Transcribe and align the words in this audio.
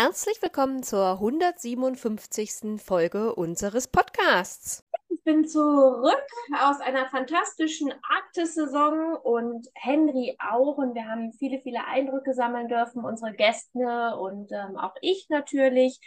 Herzlich 0.00 0.40
willkommen 0.40 0.84
zur 0.84 1.14
157. 1.14 2.80
Folge 2.80 3.34
unseres 3.34 3.88
Podcasts. 3.88 4.84
Ich 5.08 5.24
bin 5.24 5.44
zurück 5.44 6.24
aus 6.52 6.80
einer 6.80 7.08
fantastischen 7.08 7.92
Arktis-Saison 8.08 9.16
und 9.16 9.66
Henry 9.74 10.36
auch. 10.38 10.76
Und 10.76 10.94
wir 10.94 11.04
haben 11.04 11.32
viele, 11.32 11.58
viele 11.58 11.84
Eindrücke 11.84 12.32
sammeln 12.32 12.68
dürfen, 12.68 13.04
unsere 13.04 13.32
Gäste 13.32 14.16
und 14.20 14.52
ähm, 14.52 14.76
auch 14.76 14.94
ich 15.00 15.26
natürlich. 15.30 15.98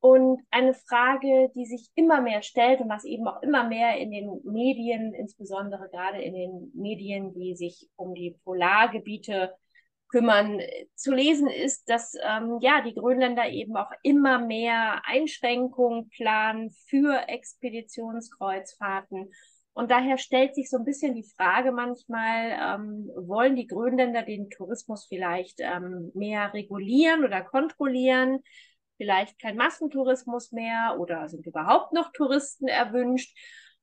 Und 0.00 0.42
eine 0.50 0.74
Frage, 0.74 1.52
die 1.54 1.66
sich 1.66 1.90
immer 1.94 2.20
mehr 2.20 2.42
stellt 2.42 2.80
und 2.80 2.88
was 2.88 3.04
eben 3.04 3.28
auch 3.28 3.40
immer 3.42 3.68
mehr 3.68 3.96
in 3.96 4.10
den 4.10 4.40
Medien, 4.42 5.14
insbesondere 5.14 5.88
gerade 5.88 6.20
in 6.20 6.34
den 6.34 6.72
Medien, 6.74 7.32
die 7.32 7.54
sich 7.54 7.88
um 7.94 8.12
die 8.12 8.40
Polargebiete 8.42 9.54
kümmern. 10.14 10.60
Zu 10.94 11.12
lesen 11.12 11.48
ist, 11.48 11.88
dass 11.88 12.14
ähm, 12.22 12.58
ja 12.60 12.82
die 12.82 12.94
Grönländer 12.94 13.50
eben 13.50 13.76
auch 13.76 13.90
immer 14.04 14.38
mehr 14.38 15.02
Einschränkungen 15.06 16.08
planen 16.10 16.70
für 16.88 17.28
Expeditionskreuzfahrten. 17.28 19.32
Und 19.72 19.90
daher 19.90 20.18
stellt 20.18 20.54
sich 20.54 20.70
so 20.70 20.76
ein 20.76 20.84
bisschen 20.84 21.16
die 21.16 21.28
Frage 21.36 21.72
manchmal, 21.72 22.52
ähm, 22.52 23.10
wollen 23.16 23.56
die 23.56 23.66
Grönländer 23.66 24.22
den 24.22 24.50
Tourismus 24.50 25.06
vielleicht 25.08 25.58
ähm, 25.58 26.12
mehr 26.14 26.54
regulieren 26.54 27.24
oder 27.24 27.42
kontrollieren? 27.42 28.38
Vielleicht 28.96 29.40
kein 29.40 29.56
Massentourismus 29.56 30.52
mehr 30.52 30.96
oder 31.00 31.28
sind 31.28 31.44
überhaupt 31.44 31.92
noch 31.92 32.12
Touristen 32.12 32.68
erwünscht? 32.68 33.36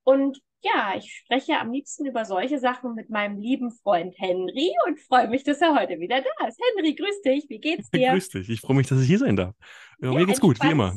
Und 0.04 0.42
ja, 0.62 0.94
ich 0.95 1.12
spreche 1.14 1.58
am 1.58 1.72
liebsten 1.72 2.06
über 2.06 2.26
solche 2.26 2.59
Sachen 2.59 2.94
mit 2.94 3.09
meinem 3.09 3.40
lieben 3.40 3.72
Freund 3.72 4.14
Henry 4.17 4.72
und 4.88 5.00
freue 5.00 5.28
mich, 5.28 5.44
dass 5.44 5.62
er 5.62 5.76
heute 5.76 6.00
wieder 6.00 6.22
da 6.22 6.48
ist. 6.48 6.59
Henry, 6.76 6.94
grüß 6.94 7.22
dich, 7.23 7.50
wie 7.50 7.59
geht's 7.59 7.90
dir? 7.92 8.12
grüß 8.12 8.30
dich, 8.30 8.50
ich 8.50 8.62
freue 8.62 8.78
mich, 8.78 8.88
dass 8.88 9.02
ich 9.02 9.08
hier 9.08 9.20
sein 9.20 9.36
darf. 9.36 9.56
Ja, 10.00 10.12
mir 10.12 10.26
geht's 10.26 10.42
gut, 10.42 10.62
wie 10.62 10.72
immer. 10.72 10.95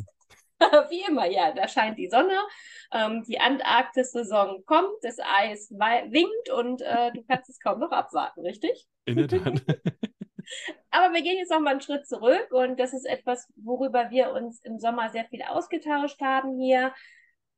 wie 0.91 1.03
immer, 1.09 1.27
ja, 1.27 1.53
da 1.53 1.67
scheint 1.67 1.99
die 1.99 2.09
Sonne, 2.09 2.39
ähm, 2.93 3.25
die 3.27 3.41
Antarktis-Saison 3.41 4.65
kommt, 4.67 5.03
das 5.03 5.19
Eis 5.19 5.71
winkt 5.71 6.51
und 6.51 6.83
äh, 6.83 7.13
du 7.13 7.25
kannst 7.25 7.51
es 7.51 7.59
kaum 7.59 7.81
noch 7.81 7.91
abwarten, 7.91 8.41
richtig? 8.41 8.87
In 9.07 9.17
der 9.17 9.29
Tat. 9.29 9.63
Aber 10.91 11.15
wir 11.15 11.23
gehen 11.23 11.39
jetzt 11.39 11.51
noch 11.51 11.61
mal 11.61 11.71
einen 11.71 11.81
Schritt 11.81 12.07
zurück 12.07 12.49
und 12.51 12.79
das 12.79 12.93
ist 12.93 13.07
etwas, 13.07 13.49
worüber 13.57 14.11
wir 14.11 14.33
uns 14.33 14.61
im 14.63 14.79
Sommer 14.79 15.11
sehr 15.11 15.25
viel 15.25 15.43
ausgetauscht 15.43 16.21
haben 16.21 16.59
hier. 16.61 16.93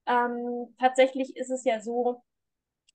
Ähm, 0.06 0.74
tatsächlich 0.78 1.36
ist 1.36 1.50
es 1.50 1.64
ja 1.64 1.80
so, 1.80 2.22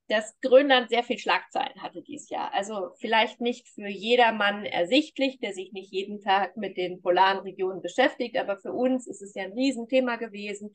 dass 0.07 0.39
Grönland 0.41 0.89
sehr 0.89 1.03
viel 1.03 1.17
Schlagzeilen 1.17 1.81
hatte 1.81 2.01
dieses 2.01 2.29
Jahr. 2.29 2.53
Also 2.53 2.91
vielleicht 2.99 3.39
nicht 3.39 3.69
für 3.69 3.87
jedermann 3.87 4.65
ersichtlich, 4.65 5.39
der 5.39 5.53
sich 5.53 5.71
nicht 5.71 5.93
jeden 5.93 6.19
Tag 6.21 6.57
mit 6.57 6.75
den 6.75 7.01
polaren 7.01 7.39
Regionen 7.39 7.81
beschäftigt, 7.81 8.37
aber 8.37 8.57
für 8.57 8.73
uns 8.73 9.07
ist 9.07 9.21
es 9.21 9.33
ja 9.35 9.43
ein 9.43 9.53
Riesenthema 9.53 10.17
gewesen. 10.17 10.73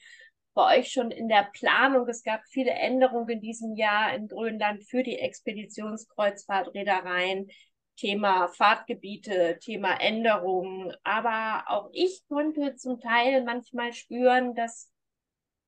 Bei 0.54 0.78
euch 0.78 0.90
schon 0.90 1.10
in 1.10 1.28
der 1.28 1.50
Planung. 1.52 2.08
Es 2.08 2.22
gab 2.22 2.40
viele 2.48 2.70
Änderungen 2.70 3.28
in 3.28 3.42
diesem 3.42 3.74
Jahr 3.74 4.14
in 4.14 4.26
Grönland 4.26 4.84
für 4.84 5.02
die 5.02 5.18
Expeditionskreuzfahrtreedereien. 5.18 7.48
Thema 7.96 8.48
Fahrtgebiete, 8.48 9.58
Thema 9.60 10.00
Änderungen. 10.00 10.94
Aber 11.04 11.64
auch 11.66 11.90
ich 11.92 12.22
konnte 12.28 12.74
zum 12.76 13.00
Teil 13.00 13.44
manchmal 13.44 13.92
spüren, 13.92 14.54
dass 14.54 14.90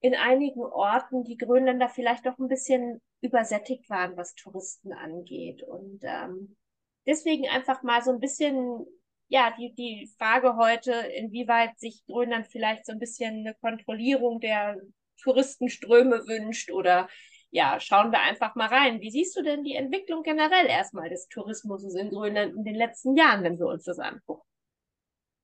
in 0.01 0.15
einigen 0.15 0.63
Orten 0.63 1.25
die 1.25 1.37
Grönländer 1.37 1.89
vielleicht 1.89 2.27
doch 2.27 2.39
ein 2.39 2.49
bisschen 2.49 3.01
übersättigt 3.21 3.91
waren, 3.91 4.17
was 4.17 4.35
Touristen 4.35 4.93
angeht. 4.93 5.63
Und 5.63 6.01
ähm, 6.03 6.57
deswegen 7.07 7.49
einfach 7.49 7.83
mal 7.83 8.03
so 8.03 8.13
ein 8.13 8.21
bisschen, 8.21 8.87
ja, 9.29 9.53
die, 9.59 9.75
die 9.75 10.11
Frage 10.17 10.57
heute, 10.57 10.93
inwieweit 10.93 11.79
sich 11.79 12.05
Grönland 12.07 12.47
vielleicht 12.47 12.87
so 12.87 12.93
ein 12.93 13.01
bisschen 13.01 13.41
eine 13.41 13.55
Kontrollierung 13.55 14.41
der 14.41 14.81
Touristenströme 15.23 16.27
wünscht 16.29 16.71
oder 16.71 17.09
ja, 17.51 17.81
schauen 17.81 18.13
wir 18.13 18.21
einfach 18.21 18.55
mal 18.55 18.69
rein. 18.69 19.01
Wie 19.01 19.11
siehst 19.11 19.37
du 19.37 19.43
denn 19.43 19.65
die 19.65 19.75
Entwicklung 19.75 20.23
generell 20.23 20.67
erstmal 20.67 21.09
des 21.09 21.29
Tourismus 21.29 21.83
in 21.95 22.11
Grönland 22.11 22.55
in 22.55 22.65
den 22.65 22.75
letzten 22.75 23.17
Jahren, 23.17 23.43
wenn 23.43 23.59
wir 23.59 23.67
uns 23.67 23.85
das 23.85 23.99
angucken? 23.99 24.48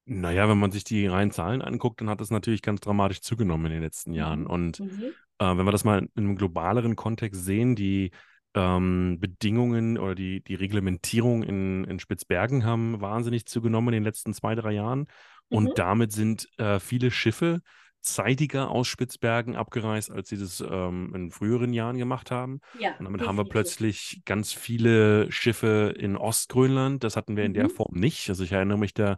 Naja, 0.06 0.48
wenn 0.48 0.58
man 0.58 0.70
sich 0.70 0.84
die 0.84 1.06
reinen 1.06 1.30
Zahlen 1.30 1.62
anguckt, 1.62 2.00
dann 2.00 2.10
hat 2.10 2.20
es 2.20 2.30
natürlich 2.30 2.62
ganz 2.62 2.80
dramatisch 2.80 3.20
zugenommen 3.20 3.66
in 3.66 3.72
den 3.72 3.82
letzten 3.82 4.12
Jahren. 4.12 4.40
Mhm. 4.40 4.46
Und 4.46 4.80
mhm. 4.80 5.02
äh, 5.38 5.56
wenn 5.56 5.64
wir 5.64 5.72
das 5.72 5.84
mal 5.84 6.00
in 6.00 6.10
einem 6.16 6.36
globaleren 6.36 6.94
Kontext 6.96 7.44
sehen, 7.44 7.74
die 7.74 8.10
ähm, 8.54 9.18
Bedingungen 9.18 9.98
oder 9.98 10.14
die, 10.14 10.42
die 10.42 10.54
Reglementierung 10.54 11.42
in, 11.42 11.84
in 11.84 11.98
Spitzbergen 11.98 12.64
haben 12.64 13.00
wahnsinnig 13.00 13.46
zugenommen 13.46 13.88
in 13.88 14.00
den 14.00 14.04
letzten 14.04 14.34
zwei, 14.34 14.54
drei 14.54 14.72
Jahren. 14.72 15.06
Und 15.48 15.70
mhm. 15.70 15.74
damit 15.74 16.12
sind 16.12 16.48
äh, 16.58 16.78
viele 16.80 17.10
Schiffe 17.10 17.60
zeitiger 18.00 18.70
aus 18.70 18.86
Spitzbergen 18.86 19.56
abgereist, 19.56 20.10
als 20.10 20.28
sie 20.28 20.36
das 20.36 20.62
ähm, 20.66 21.12
in 21.14 21.30
früheren 21.30 21.72
Jahren 21.72 21.96
gemacht 21.96 22.30
haben. 22.30 22.60
Ja, 22.78 22.90
und 22.98 23.06
damit 23.06 23.20
definitiv. 23.20 23.28
haben 23.28 23.36
wir 23.38 23.44
plötzlich 23.48 24.22
ganz 24.26 24.52
viele 24.52 25.32
Schiffe 25.32 25.94
in 25.98 26.16
Ostgrönland. 26.16 27.02
Das 27.02 27.16
hatten 27.16 27.36
wir 27.36 27.44
in 27.44 27.54
der 27.54 27.64
mhm. 27.64 27.70
Form 27.70 27.98
nicht. 27.98 28.28
Also 28.28 28.44
ich 28.44 28.52
erinnere 28.52 28.78
mich 28.78 28.92
da 28.92 29.16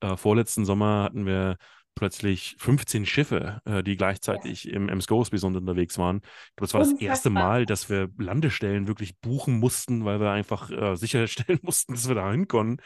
äh, 0.00 0.16
vorletzten 0.16 0.64
Sommer 0.64 1.04
hatten 1.04 1.26
wir 1.26 1.56
plötzlich 1.96 2.56
15 2.58 3.06
Schiffe, 3.06 3.60
äh, 3.64 3.82
die 3.82 3.96
gleichzeitig 3.96 4.64
ja. 4.64 4.74
im, 4.74 4.88
im 4.88 5.00
Scoresby-Sond 5.00 5.56
unterwegs 5.56 5.98
waren. 5.98 6.18
Ich 6.18 6.56
glaube, 6.56 6.66
das 6.66 6.74
war 6.74 6.80
das 6.80 6.92
erste 6.92 7.30
Mal, 7.30 7.66
dass 7.66 7.88
wir 7.88 8.08
Landestellen 8.18 8.86
wirklich 8.86 9.18
buchen 9.18 9.58
mussten, 9.58 10.04
weil 10.04 10.20
wir 10.20 10.30
einfach 10.30 10.70
äh, 10.70 10.94
sicherstellen 10.96 11.58
mussten, 11.62 11.94
dass 11.94 12.06
wir 12.06 12.14
da 12.14 12.30
hinkommen. 12.30 12.76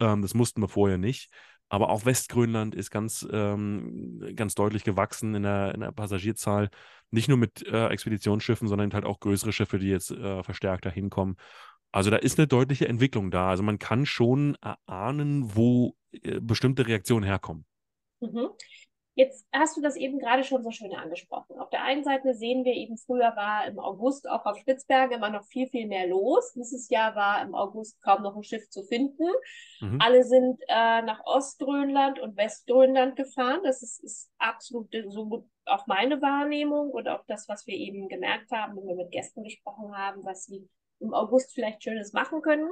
Ähm, 0.00 0.22
das 0.22 0.34
mussten 0.34 0.60
wir 0.60 0.68
vorher 0.68 0.98
nicht. 0.98 1.30
Aber 1.70 1.90
auch 1.90 2.04
Westgrönland 2.04 2.74
ist 2.74 2.90
ganz, 2.90 3.26
ähm, 3.30 4.32
ganz 4.34 4.54
deutlich 4.54 4.84
gewachsen 4.84 5.34
in 5.34 5.42
der, 5.42 5.74
in 5.74 5.80
der 5.80 5.92
Passagierzahl. 5.92 6.70
Nicht 7.10 7.28
nur 7.28 7.38
mit 7.38 7.64
äh, 7.66 7.88
Expeditionsschiffen, 7.88 8.68
sondern 8.68 8.92
halt 8.92 9.04
auch 9.04 9.20
größere 9.20 9.52
Schiffe, 9.52 9.78
die 9.78 9.88
jetzt 9.88 10.10
äh, 10.10 10.42
verstärkt 10.42 10.86
da 10.86 10.90
hinkommen. 10.90 11.36
Also 11.92 12.10
da 12.10 12.16
ist 12.16 12.38
eine 12.38 12.46
deutliche 12.46 12.88
Entwicklung 12.88 13.30
da. 13.30 13.50
Also 13.50 13.62
man 13.62 13.78
kann 13.78 14.04
schon 14.04 14.56
erahnen, 14.62 15.54
wo 15.54 15.94
bestimmte 16.40 16.86
Reaktionen 16.86 17.24
herkommen. 17.24 17.64
Mhm. 18.20 18.50
Jetzt 19.18 19.48
hast 19.52 19.76
du 19.76 19.80
das 19.80 19.96
eben 19.96 20.20
gerade 20.20 20.44
schon 20.44 20.62
so 20.62 20.70
schön 20.70 20.94
angesprochen. 20.94 21.58
Auf 21.58 21.70
der 21.70 21.82
einen 21.82 22.04
Seite 22.04 22.34
sehen 22.34 22.64
wir 22.64 22.74
eben, 22.74 22.96
früher 22.96 23.34
war 23.34 23.66
im 23.66 23.80
August 23.80 24.30
auch 24.30 24.46
auf 24.46 24.56
Spitzbergen 24.58 25.16
immer 25.16 25.28
noch 25.28 25.44
viel, 25.44 25.66
viel 25.66 25.88
mehr 25.88 26.06
los. 26.06 26.52
Dieses 26.52 26.88
Jahr 26.88 27.16
war 27.16 27.42
im 27.42 27.52
August 27.52 28.00
kaum 28.00 28.22
noch 28.22 28.36
ein 28.36 28.44
Schiff 28.44 28.70
zu 28.70 28.84
finden. 28.84 29.26
Mhm. 29.80 29.98
Alle 30.00 30.22
sind 30.22 30.62
äh, 30.68 31.02
nach 31.02 31.18
Ostgrönland 31.24 32.20
und 32.20 32.36
Westgrönland 32.36 33.16
gefahren. 33.16 33.58
Das 33.64 33.82
ist, 33.82 34.04
ist 34.04 34.30
absolut 34.38 34.94
so 35.08 35.48
auch 35.64 35.88
meine 35.88 36.22
Wahrnehmung 36.22 36.90
und 36.92 37.08
auch 37.08 37.24
das, 37.26 37.48
was 37.48 37.66
wir 37.66 37.74
eben 37.74 38.08
gemerkt 38.08 38.52
haben, 38.52 38.76
wenn 38.76 38.86
wir 38.86 38.94
mit 38.94 39.10
Gästen 39.10 39.42
gesprochen 39.42 39.98
haben, 39.98 40.24
was 40.24 40.44
sie 40.44 40.68
im 41.00 41.12
August 41.12 41.52
vielleicht 41.54 41.82
Schönes 41.82 42.12
machen 42.12 42.40
können. 42.40 42.70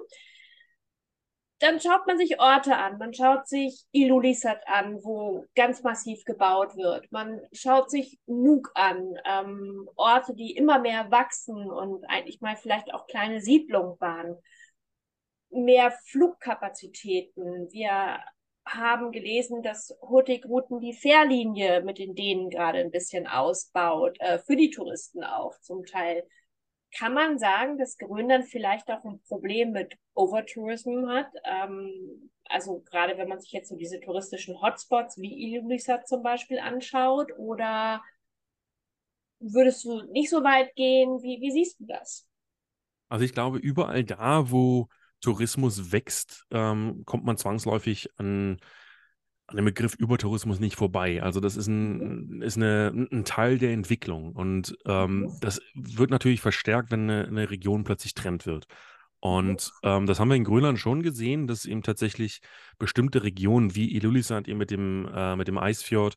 Dann 1.58 1.80
schaut 1.80 2.06
man 2.06 2.18
sich 2.18 2.38
Orte 2.38 2.76
an. 2.76 2.98
Man 2.98 3.14
schaut 3.14 3.48
sich 3.48 3.84
Ilulissat 3.92 4.60
an, 4.66 5.02
wo 5.02 5.46
ganz 5.54 5.82
massiv 5.82 6.24
gebaut 6.24 6.76
wird. 6.76 7.10
Man 7.10 7.40
schaut 7.52 7.90
sich 7.90 8.18
Nuuk 8.26 8.70
an, 8.74 9.14
ähm, 9.24 9.88
Orte, 9.96 10.34
die 10.34 10.54
immer 10.54 10.78
mehr 10.78 11.10
wachsen 11.10 11.70
und 11.70 12.04
eigentlich 12.10 12.42
mal 12.42 12.56
vielleicht 12.56 12.92
auch 12.92 13.06
kleine 13.06 13.40
Siedlungen 13.40 13.98
waren. 14.00 14.36
Mehr 15.48 15.92
Flugkapazitäten. 16.04 17.70
Wir 17.70 18.20
haben 18.66 19.12
gelesen, 19.12 19.62
dass 19.62 19.96
Hurtigruten 20.02 20.80
die 20.80 20.92
Fährlinie 20.92 21.82
mit 21.82 21.98
den 21.98 22.14
Dänen 22.14 22.50
gerade 22.50 22.80
ein 22.80 22.90
bisschen 22.90 23.26
ausbaut, 23.26 24.18
äh, 24.20 24.38
für 24.40 24.56
die 24.56 24.70
Touristen 24.70 25.24
auch 25.24 25.58
zum 25.60 25.86
Teil 25.86 26.26
kann 26.92 27.14
man 27.14 27.38
sagen, 27.38 27.78
dass 27.78 27.98
Grönland 27.98 28.46
vielleicht 28.46 28.90
auch 28.90 29.04
ein 29.04 29.20
Problem 29.28 29.72
mit 29.72 29.96
Overtourism 30.14 31.08
hat? 31.08 31.28
Ähm, 31.44 32.30
also 32.44 32.80
gerade 32.80 33.18
wenn 33.18 33.28
man 33.28 33.40
sich 33.40 33.52
jetzt 33.52 33.68
so 33.68 33.76
diese 33.76 34.00
touristischen 34.00 34.60
Hotspots 34.60 35.18
wie 35.18 35.54
Ilulissat 35.54 36.08
zum 36.08 36.22
Beispiel 36.22 36.58
anschaut, 36.58 37.32
oder 37.38 38.02
würdest 39.40 39.84
du 39.84 40.02
nicht 40.12 40.30
so 40.30 40.42
weit 40.42 40.74
gehen? 40.74 41.22
Wie, 41.22 41.40
wie 41.40 41.50
siehst 41.50 41.80
du 41.80 41.86
das? 41.86 42.26
Also 43.08 43.24
ich 43.24 43.32
glaube, 43.32 43.58
überall 43.58 44.04
da, 44.04 44.50
wo 44.50 44.88
Tourismus 45.20 45.92
wächst, 45.92 46.46
ähm, 46.50 47.02
kommt 47.04 47.24
man 47.24 47.36
zwangsläufig 47.36 48.10
an 48.16 48.58
an 49.48 49.56
dem 49.56 49.64
Begriff 49.64 49.94
Übertourismus 49.94 50.58
nicht 50.58 50.76
vorbei. 50.76 51.22
Also 51.22 51.40
das 51.40 51.56
ist 51.56 51.68
ein, 51.68 52.28
mhm. 52.28 52.42
ist 52.42 52.56
eine, 52.56 53.08
ein 53.12 53.24
Teil 53.24 53.58
der 53.58 53.72
Entwicklung 53.72 54.32
und 54.32 54.76
ähm, 54.86 55.36
das 55.40 55.60
wird 55.74 56.10
natürlich 56.10 56.40
verstärkt, 56.40 56.90
wenn 56.90 57.10
eine, 57.10 57.26
eine 57.26 57.50
Region 57.50 57.84
plötzlich 57.84 58.14
trennt 58.14 58.46
wird. 58.46 58.66
Und 59.20 59.72
ähm, 59.82 60.06
das 60.06 60.20
haben 60.20 60.28
wir 60.28 60.36
in 60.36 60.44
Grönland 60.44 60.78
schon 60.78 61.02
gesehen, 61.02 61.46
dass 61.46 61.64
eben 61.64 61.82
tatsächlich 61.82 62.40
bestimmte 62.78 63.22
Regionen 63.22 63.74
wie 63.74 63.94
Ilulissat 63.96 64.46
eben 64.46 64.58
mit 64.58 64.70
dem, 64.70 65.08
äh, 65.12 65.36
mit 65.36 65.48
dem 65.48 65.58
Eisfjord 65.58 66.16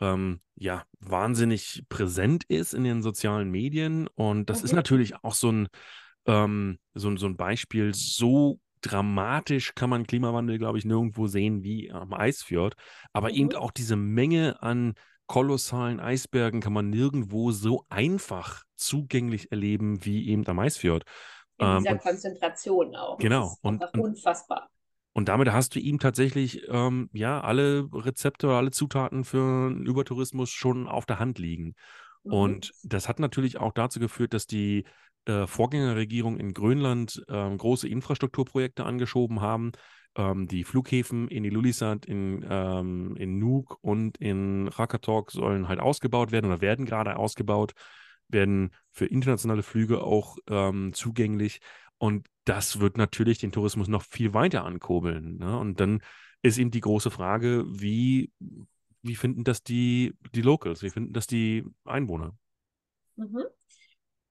ähm, 0.00 0.40
ja 0.56 0.84
wahnsinnig 0.98 1.84
präsent 1.88 2.44
ist 2.48 2.74
in 2.74 2.84
den 2.84 3.02
sozialen 3.02 3.50
Medien. 3.50 4.08
Und 4.08 4.50
das 4.50 4.58
okay. 4.58 4.66
ist 4.66 4.72
natürlich 4.72 5.22
auch 5.22 5.34
so 5.34 5.52
ein, 5.52 5.68
ähm, 6.26 6.78
so, 6.94 7.14
so 7.16 7.26
ein 7.26 7.36
Beispiel, 7.36 7.94
so 7.94 8.58
dramatisch 8.80 9.74
kann 9.74 9.90
man 9.90 10.06
Klimawandel, 10.06 10.58
glaube 10.58 10.78
ich, 10.78 10.84
nirgendwo 10.84 11.26
sehen 11.26 11.62
wie 11.62 11.90
am 11.90 12.12
Eisfjord. 12.12 12.74
Aber 13.12 13.28
mhm. 13.28 13.34
eben 13.34 13.54
auch 13.54 13.70
diese 13.70 13.96
Menge 13.96 14.62
an 14.62 14.94
kolossalen 15.26 16.00
Eisbergen 16.00 16.60
kann 16.60 16.72
man 16.72 16.90
nirgendwo 16.90 17.52
so 17.52 17.84
einfach 17.88 18.64
zugänglich 18.74 19.52
erleben 19.52 20.04
wie 20.04 20.28
eben 20.28 20.46
am 20.46 20.58
Eisfjord. 20.58 21.04
In 21.58 21.66
ähm, 21.66 21.78
dieser 21.78 21.92
und, 21.92 22.00
Konzentration 22.00 22.96
auch. 22.96 23.18
Genau. 23.18 23.54
und, 23.62 23.82
unfassbar. 23.96 24.70
Und 25.12 25.28
damit 25.28 25.52
hast 25.52 25.74
du 25.74 25.78
ihm 25.78 25.98
tatsächlich 25.98 26.66
ähm, 26.68 27.10
ja 27.12 27.40
alle 27.40 27.88
Rezepte 27.92 28.48
alle 28.48 28.70
Zutaten 28.70 29.24
für 29.24 29.68
einen 29.68 29.86
Übertourismus 29.86 30.50
schon 30.50 30.88
auf 30.88 31.06
der 31.06 31.18
Hand 31.18 31.38
liegen. 31.38 31.74
Mhm. 32.24 32.32
Und 32.32 32.72
das 32.82 33.08
hat 33.08 33.20
natürlich 33.20 33.58
auch 33.58 33.72
dazu 33.72 34.00
geführt, 34.00 34.34
dass 34.34 34.46
die 34.46 34.84
äh, 35.26 35.46
Vorgängerregierung 35.46 36.38
in 36.38 36.52
Grönland 36.54 37.22
äh, 37.28 37.56
große 37.56 37.88
Infrastrukturprojekte 37.88 38.84
angeschoben 38.84 39.40
haben. 39.40 39.72
Ähm, 40.16 40.48
die 40.48 40.64
Flughäfen 40.64 41.28
in 41.28 41.44
Ilulissat, 41.44 42.06
in, 42.06 42.44
ähm, 42.48 43.16
in 43.16 43.38
Nuuk 43.38 43.78
und 43.80 44.18
in 44.18 44.68
Rakatok 44.68 45.30
sollen 45.30 45.68
halt 45.68 45.80
ausgebaut 45.80 46.32
werden 46.32 46.46
oder 46.46 46.60
werden 46.60 46.84
gerade 46.84 47.16
ausgebaut, 47.16 47.72
werden 48.28 48.70
für 48.90 49.06
internationale 49.06 49.62
Flüge 49.62 50.02
auch 50.02 50.36
ähm, 50.48 50.92
zugänglich. 50.94 51.60
Und 51.98 52.26
das 52.44 52.80
wird 52.80 52.96
natürlich 52.96 53.38
den 53.38 53.52
Tourismus 53.52 53.88
noch 53.88 54.02
viel 54.02 54.34
weiter 54.34 54.64
ankurbeln. 54.64 55.36
Ne? 55.36 55.58
Und 55.58 55.80
dann 55.80 56.00
ist 56.42 56.58
eben 56.58 56.70
die 56.70 56.80
große 56.80 57.10
Frage, 57.10 57.64
wie, 57.68 58.32
wie 59.02 59.14
finden 59.14 59.44
das 59.44 59.62
die, 59.62 60.14
die 60.34 60.42
Locals, 60.42 60.82
wie 60.82 60.90
finden 60.90 61.12
das 61.12 61.26
die 61.26 61.64
Einwohner? 61.84 62.34
Mhm. 63.16 63.44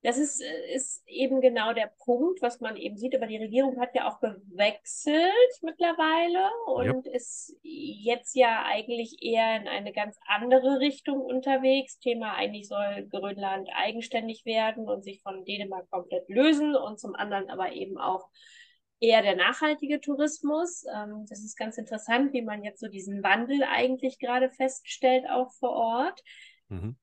Das 0.01 0.18
ist, 0.18 0.42
äh, 0.42 0.75
ist 0.75 1.04
eben 1.07 1.42
genau 1.42 1.74
der 1.74 1.92
Punkt, 2.06 2.42
was 2.42 2.62
man 2.62 2.78
eben 2.78 2.98
sieht. 2.98 3.16
Aber 3.16 3.28
die 3.28 3.38
Regierung 3.38 3.80
hat 3.80 3.94
ja 3.96 4.10
auch 4.10 4.19
gewechselt 4.22 5.24
mittlerweile 5.62 6.50
und 6.68 7.06
ja. 7.06 7.12
ist 7.13 7.57
jetzt 7.63 8.36
ja 8.36 8.63
eigentlich 8.66 9.22
eher 9.22 9.57
in 9.57 9.68
eine 9.68 9.92
ganz 9.92 10.18
andere 10.25 10.80
Richtung 10.80 11.19
unterwegs. 11.19 12.00
Thema 12.00 12.34
eigentlich 12.36 12.68
soll 12.68 13.07
Grönland 13.10 13.68
eigenständig 13.74 14.46
werden 14.46 14.88
und 14.88 15.04
sich 15.04 15.22
von 15.22 15.44
Dänemark 15.44 15.90
komplett 15.90 16.30
lösen 16.30 16.75
und 16.75 17.00
zum 17.00 17.16
anderen 17.16 17.50
aber 17.50 17.74
eben 17.74 17.98
auch 17.98 18.30
eher 19.01 19.22
der 19.22 19.36
nachhaltige 19.36 20.00
Tourismus. 20.00 20.86
Ähm, 20.94 21.25
das 21.28 21.40
ist 21.40 21.57
ganz 21.57 21.78
interessant, 21.78 22.31
wie 22.31 22.42
man 22.42 22.63
jetzt 22.63 22.80
so 22.80 22.88
diesen 22.88 23.22
Wandel 23.22 23.63
eigentlich 23.63 24.18
gerade 24.19 24.50
feststellt, 24.50 25.25
auch 25.30 25.51
vor 25.51 25.72
Ort. 25.72 26.24
Mhm 26.69 26.96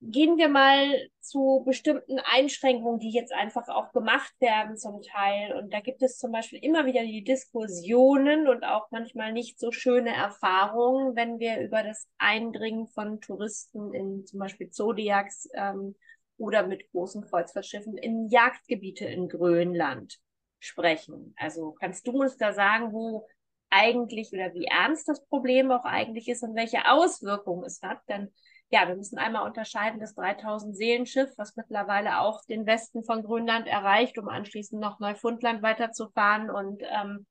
gehen 0.00 0.36
wir 0.36 0.48
mal 0.48 1.10
zu 1.20 1.62
bestimmten 1.66 2.18
Einschränkungen, 2.20 3.00
die 3.00 3.10
jetzt 3.10 3.32
einfach 3.32 3.68
auch 3.68 3.92
gemacht 3.92 4.32
werden 4.40 4.76
zum 4.76 5.02
Teil. 5.02 5.56
Und 5.56 5.72
da 5.72 5.80
gibt 5.80 6.02
es 6.02 6.18
zum 6.18 6.30
Beispiel 6.32 6.60
immer 6.62 6.86
wieder 6.86 7.02
die 7.02 7.24
Diskussionen 7.24 8.48
und 8.48 8.64
auch 8.64 8.90
manchmal 8.90 9.32
nicht 9.32 9.58
so 9.58 9.72
schöne 9.72 10.14
Erfahrungen, 10.14 11.16
wenn 11.16 11.38
wir 11.38 11.60
über 11.60 11.82
das 11.82 12.08
Eindringen 12.18 12.86
von 12.86 13.20
Touristen 13.20 13.92
in 13.92 14.24
zum 14.24 14.38
Beispiel 14.38 14.70
Zodiacs 14.70 15.48
ähm, 15.54 15.96
oder 16.36 16.66
mit 16.66 16.88
großen 16.92 17.22
Kreuzfahrtschiffen 17.22 17.98
in 17.98 18.28
Jagdgebiete 18.28 19.04
in 19.04 19.28
Grönland 19.28 20.18
sprechen. 20.60 21.34
Also 21.36 21.72
kannst 21.72 22.06
du 22.06 22.12
uns 22.12 22.36
da 22.36 22.52
sagen, 22.52 22.92
wo 22.92 23.26
eigentlich 23.70 24.32
oder 24.32 24.54
wie 24.54 24.64
ernst 24.64 25.08
das 25.08 25.24
Problem 25.26 25.70
auch 25.72 25.84
eigentlich 25.84 26.28
ist 26.28 26.42
und 26.42 26.54
welche 26.54 26.88
Auswirkungen 26.90 27.64
es 27.64 27.82
hat? 27.82 27.98
Denn 28.08 28.32
ja, 28.70 28.86
wir 28.86 28.96
müssen 28.96 29.18
einmal 29.18 29.46
unterscheiden 29.46 29.98
das 29.98 30.14
3000 30.14 30.76
Seelenschiff, 30.76 31.30
was 31.36 31.56
mittlerweile 31.56 32.20
auch 32.20 32.44
den 32.44 32.66
Westen 32.66 33.02
von 33.02 33.22
Grönland 33.22 33.66
erreicht, 33.66 34.18
um 34.18 34.28
anschließend 34.28 34.80
noch 34.80 35.00
Neufundland 35.00 35.62
weiterzufahren 35.62 36.50
und 36.50 36.82
ähm, 36.82 37.26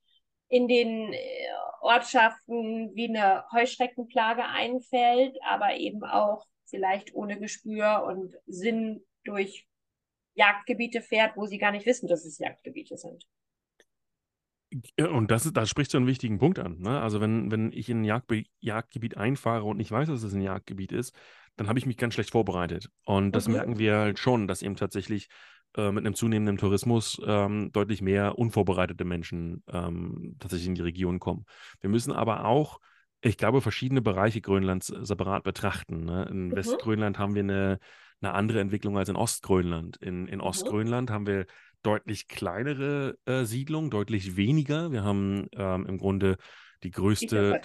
in 0.50 0.68
den 0.68 1.14
äh, 1.14 1.20
Ortschaften 1.82 2.96
wie 2.96 3.10
eine 3.10 3.44
Heuschreckenplage 3.52 4.46
einfällt, 4.46 5.38
aber 5.48 5.76
eben 5.76 6.04
auch 6.04 6.46
vielleicht 6.66 7.14
ohne 7.14 7.40
Gespür 7.40 8.04
und 8.08 8.36
Sinn 8.48 9.06
durch 9.24 9.68
Jagdgebiete 10.34 11.02
fährt, 11.02 11.38
wo 11.38 11.46
sie 11.46 11.58
gar 11.60 11.72
nicht 11.72 11.86
wissen, 11.86 12.08
dass 12.08 12.26
es 12.26 12.40
Jagdgebiete 12.40 12.98
sind. 12.98 13.26
Und 15.00 15.32
das, 15.32 15.52
da 15.54 15.66
sprichst 15.66 15.94
du 15.94 15.98
einen 15.98 16.08
wichtigen 16.08 16.40
Punkt 16.40 16.60
an. 16.60 16.80
Ne? 16.80 17.00
Also 17.00 17.22
wenn, 17.22 17.52
wenn 17.52 17.72
ich 17.72 17.90
in 17.90 18.02
ein 18.02 18.04
Jagdbe 18.04 18.44
Jagdgebiet 18.60 19.16
einfahre 19.16 19.64
und 19.64 19.78
nicht 19.78 19.92
weiß, 19.92 20.10
dass 20.10 20.24
es 20.24 20.34
ein 20.34 20.42
Jagdgebiet 20.42 20.92
ist, 20.92 21.16
dann 21.56 21.68
habe 21.68 21.80
ich 21.80 21.86
mich 21.86 21.98
ganz 21.98 22.14
schlecht 22.14 22.32
vorbereitet. 22.32 22.90
Und 23.06 23.32
das 23.32 23.48
okay. 23.48 23.58
merken 23.58 23.80
wir 23.80 23.98
halt 23.98 24.20
schon, 24.20 24.48
dass 24.48 24.62
eben 24.62 24.76
tatsächlich 24.76 25.30
äh, 25.76 25.92
mit 25.92 26.06
einem 26.06 26.16
zunehmenden 26.16 26.58
Tourismus 26.58 27.22
ähm, 27.26 27.72
deutlich 27.72 28.02
mehr 28.02 28.38
unvorbereitete 28.38 29.06
Menschen 29.06 29.64
ähm, 29.68 30.36
tatsächlich 30.40 30.68
in 30.68 30.76
die 30.76 30.82
Region 30.82 31.20
kommen. 31.20 31.46
Wir 31.82 31.90
müssen 31.90 32.12
aber 32.12 32.46
auch, 32.46 32.80
ich 33.22 33.38
glaube, 33.38 33.62
verschiedene 33.62 34.02
Bereiche 34.02 34.42
Grönlands 34.42 34.88
separat 34.88 35.44
betrachten. 35.44 36.04
Ne? 36.06 36.28
In 36.30 36.48
mhm. 36.48 36.56
Westgrönland 36.56 37.20
haben 37.20 37.36
wir 37.36 37.44
eine, 37.44 37.80
eine 38.22 38.34
andere 38.34 38.60
Entwicklung 38.60 38.98
als 38.98 39.10
in 39.10 39.16
Ostgrönland. 39.16 39.98
In, 39.98 40.28
in 40.28 40.40
mhm. 40.40 40.46
Ostgrönland 40.46 41.10
haben 41.10 41.28
wir 41.28 41.46
deutlich 41.88 42.28
kleinere 42.28 43.18
äh, 43.26 43.46
Siedlung, 43.46 43.90
deutlich 43.90 44.36
weniger. 44.36 44.92
Wir 44.92 45.04
haben 45.04 45.48
ähm, 45.56 45.86
im 45.88 45.98
Grunde 45.98 46.38
die 46.84 46.92
größte, 46.92 47.62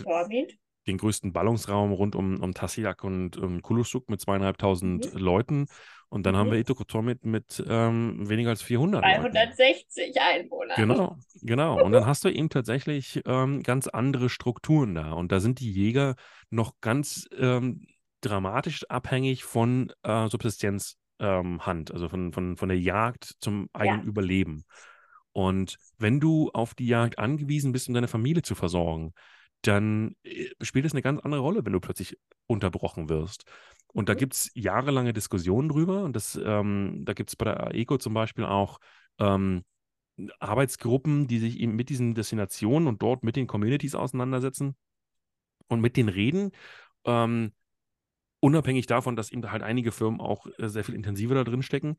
den 0.86 0.96
größten 0.96 1.32
Ballungsraum 1.32 1.92
rund 1.92 2.14
um, 2.14 2.40
um 2.40 2.54
Tasiak 2.54 3.02
und 3.02 3.36
um 3.36 3.62
Kulusuk 3.62 4.08
mit 4.08 4.20
zweieinhalbtausend 4.20 5.12
mhm. 5.12 5.20
Leuten. 5.20 5.66
Und 6.08 6.24
dann 6.24 6.34
mhm. 6.34 6.38
haben 6.38 6.50
wir 6.52 6.58
Itokotomit 6.58 7.24
mit 7.24 7.64
ähm, 7.68 8.28
weniger 8.28 8.50
als 8.50 8.62
400 8.62 9.02
360 9.02 10.14
Leuten. 10.14 10.18
Einwohner. 10.20 10.74
Genau, 10.76 11.16
genau. 11.42 11.82
Und 11.82 11.90
dann 11.90 12.06
hast 12.06 12.24
du 12.24 12.28
eben 12.28 12.48
tatsächlich 12.48 13.22
ähm, 13.26 13.62
ganz 13.64 13.88
andere 13.88 14.28
Strukturen 14.28 14.94
da. 14.94 15.12
Und 15.12 15.32
da 15.32 15.40
sind 15.40 15.58
die 15.58 15.72
Jäger 15.72 16.14
noch 16.48 16.74
ganz 16.80 17.28
ähm, 17.36 17.86
dramatisch 18.20 18.84
abhängig 18.88 19.42
von 19.42 19.92
äh, 20.04 20.28
Subsistenz 20.28 20.96
ähm, 21.22 21.64
Hand, 21.64 21.92
also 21.92 22.08
von, 22.08 22.32
von, 22.32 22.56
von 22.56 22.68
der 22.68 22.78
Jagd 22.78 23.36
zum 23.40 23.70
eigenen 23.72 24.02
ja. 24.02 24.06
Überleben. 24.06 24.64
Und 25.32 25.78
wenn 25.98 26.20
du 26.20 26.50
auf 26.50 26.74
die 26.74 26.86
Jagd 26.86 27.18
angewiesen 27.18 27.72
bist, 27.72 27.88
um 27.88 27.94
deine 27.94 28.08
Familie 28.08 28.42
zu 28.42 28.54
versorgen, 28.54 29.14
dann 29.62 30.16
äh, 30.24 30.50
spielt 30.60 30.84
es 30.84 30.92
eine 30.92 31.02
ganz 31.02 31.20
andere 31.20 31.40
Rolle, 31.40 31.64
wenn 31.64 31.72
du 31.72 31.80
plötzlich 31.80 32.18
unterbrochen 32.46 33.08
wirst. 33.08 33.44
Und 33.94 34.08
da 34.08 34.14
mhm. 34.14 34.18
gibt 34.18 34.34
es 34.34 34.50
jahrelange 34.54 35.12
Diskussionen 35.12 35.68
drüber. 35.68 36.02
Und 36.02 36.16
das, 36.16 36.38
ähm, 36.42 37.02
da 37.04 37.14
gibt 37.14 37.30
es 37.30 37.36
bei 37.36 37.46
der 37.46 37.68
AECO 37.68 37.98
zum 37.98 38.12
Beispiel 38.12 38.44
auch 38.44 38.78
ähm, 39.18 39.64
Arbeitsgruppen, 40.40 41.28
die 41.28 41.38
sich 41.38 41.60
eben 41.60 41.76
mit 41.76 41.88
diesen 41.88 42.14
Destinationen 42.14 42.88
und 42.88 43.00
dort 43.00 43.22
mit 43.22 43.36
den 43.36 43.46
Communities 43.46 43.94
auseinandersetzen 43.94 44.76
und 45.68 45.80
mit 45.80 45.96
den 45.96 46.08
reden. 46.08 46.50
Ähm, 47.04 47.52
unabhängig 48.42 48.86
davon, 48.86 49.14
dass 49.14 49.30
eben 49.30 49.50
halt 49.50 49.62
einige 49.62 49.92
Firmen 49.92 50.20
auch 50.20 50.46
äh, 50.58 50.68
sehr 50.68 50.84
viel 50.84 50.96
intensiver 50.96 51.34
da 51.34 51.44
drin 51.44 51.62
stecken. 51.62 51.96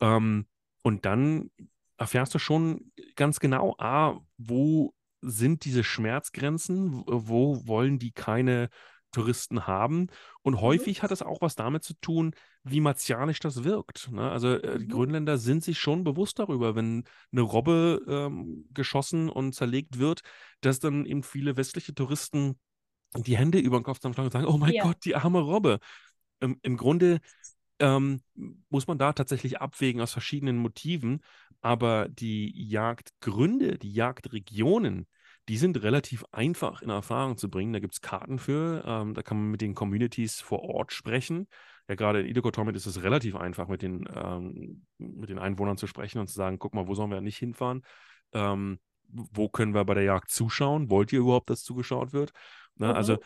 Ähm, 0.00 0.46
und 0.82 1.06
dann 1.06 1.50
erfährst 1.96 2.34
du 2.34 2.38
schon 2.38 2.92
ganz 3.14 3.38
genau, 3.38 3.76
a, 3.78 4.20
wo 4.36 4.92
sind 5.20 5.64
diese 5.64 5.84
Schmerzgrenzen, 5.84 7.04
wo 7.06 7.66
wollen 7.66 7.98
die 7.98 8.10
keine 8.10 8.68
Touristen 9.12 9.68
haben. 9.68 10.08
Und 10.42 10.54
mhm. 10.54 10.60
häufig 10.60 11.02
hat 11.02 11.12
das 11.12 11.22
auch 11.22 11.40
was 11.40 11.54
damit 11.54 11.84
zu 11.84 11.94
tun, 12.00 12.34
wie 12.64 12.80
martialisch 12.80 13.38
das 13.38 13.62
wirkt. 13.62 14.10
Ne? 14.10 14.28
Also 14.28 14.54
äh, 14.54 14.80
die 14.80 14.86
mhm. 14.86 14.90
Grönländer 14.90 15.38
sind 15.38 15.62
sich 15.62 15.78
schon 15.78 16.02
bewusst 16.02 16.40
darüber, 16.40 16.74
wenn 16.74 17.04
eine 17.30 17.42
Robbe 17.42 18.02
ähm, 18.08 18.66
geschossen 18.74 19.28
und 19.28 19.54
zerlegt 19.54 19.98
wird, 19.98 20.22
dass 20.60 20.80
dann 20.80 21.06
eben 21.06 21.22
viele 21.22 21.56
westliche 21.56 21.94
Touristen 21.94 22.58
die 23.22 23.36
Hände 23.36 23.58
über 23.58 23.78
den 23.78 23.84
Kopf 23.84 23.98
zusammenschlagen 23.98 24.26
und 24.26 24.32
sagen, 24.32 24.46
oh 24.46 24.58
mein 24.58 24.72
ja. 24.72 24.82
Gott, 24.82 25.04
die 25.04 25.14
arme 25.14 25.40
Robbe. 25.40 25.78
Im, 26.40 26.58
im 26.62 26.76
Grunde 26.76 27.20
ähm, 27.78 28.22
muss 28.68 28.86
man 28.86 28.98
da 28.98 29.12
tatsächlich 29.12 29.60
abwägen 29.60 30.00
aus 30.00 30.12
verschiedenen 30.12 30.56
Motiven, 30.58 31.22
aber 31.60 32.08
die 32.08 32.52
Jagdgründe, 32.68 33.78
die 33.78 33.92
Jagdregionen, 33.92 35.06
die 35.48 35.56
sind 35.56 35.82
relativ 35.82 36.24
einfach 36.32 36.82
in 36.82 36.90
Erfahrung 36.90 37.36
zu 37.36 37.50
bringen. 37.50 37.72
Da 37.72 37.80
gibt 37.80 37.94
es 37.94 38.00
Karten 38.00 38.38
für, 38.38 38.82
ähm, 38.86 39.14
da 39.14 39.22
kann 39.22 39.38
man 39.38 39.50
mit 39.50 39.60
den 39.60 39.74
Communities 39.74 40.40
vor 40.40 40.62
Ort 40.62 40.92
sprechen. 40.92 41.48
Ja, 41.88 41.96
gerade 41.96 42.20
in 42.20 42.26
Idokotomit 42.26 42.76
ist 42.76 42.86
es 42.86 43.02
relativ 43.02 43.36
einfach, 43.36 43.68
mit 43.68 43.82
den, 43.82 44.08
ähm, 44.14 44.86
mit 44.96 45.28
den 45.28 45.38
Einwohnern 45.38 45.76
zu 45.76 45.86
sprechen 45.86 46.18
und 46.18 46.28
zu 46.28 46.34
sagen, 46.34 46.58
guck 46.58 46.74
mal, 46.74 46.86
wo 46.86 46.94
sollen 46.94 47.10
wir 47.10 47.20
nicht 47.20 47.36
hinfahren? 47.36 47.82
Ähm, 48.32 48.78
wo 49.08 49.48
können 49.48 49.74
wir 49.74 49.84
bei 49.84 49.94
der 49.94 50.04
Jagd 50.04 50.30
zuschauen? 50.30 50.88
Wollt 50.90 51.12
ihr 51.12 51.20
überhaupt, 51.20 51.50
dass 51.50 51.62
zugeschaut 51.62 52.12
wird? 52.12 52.32
Ne? 52.76 52.88
Mhm. 52.88 52.94
Also 52.94 53.18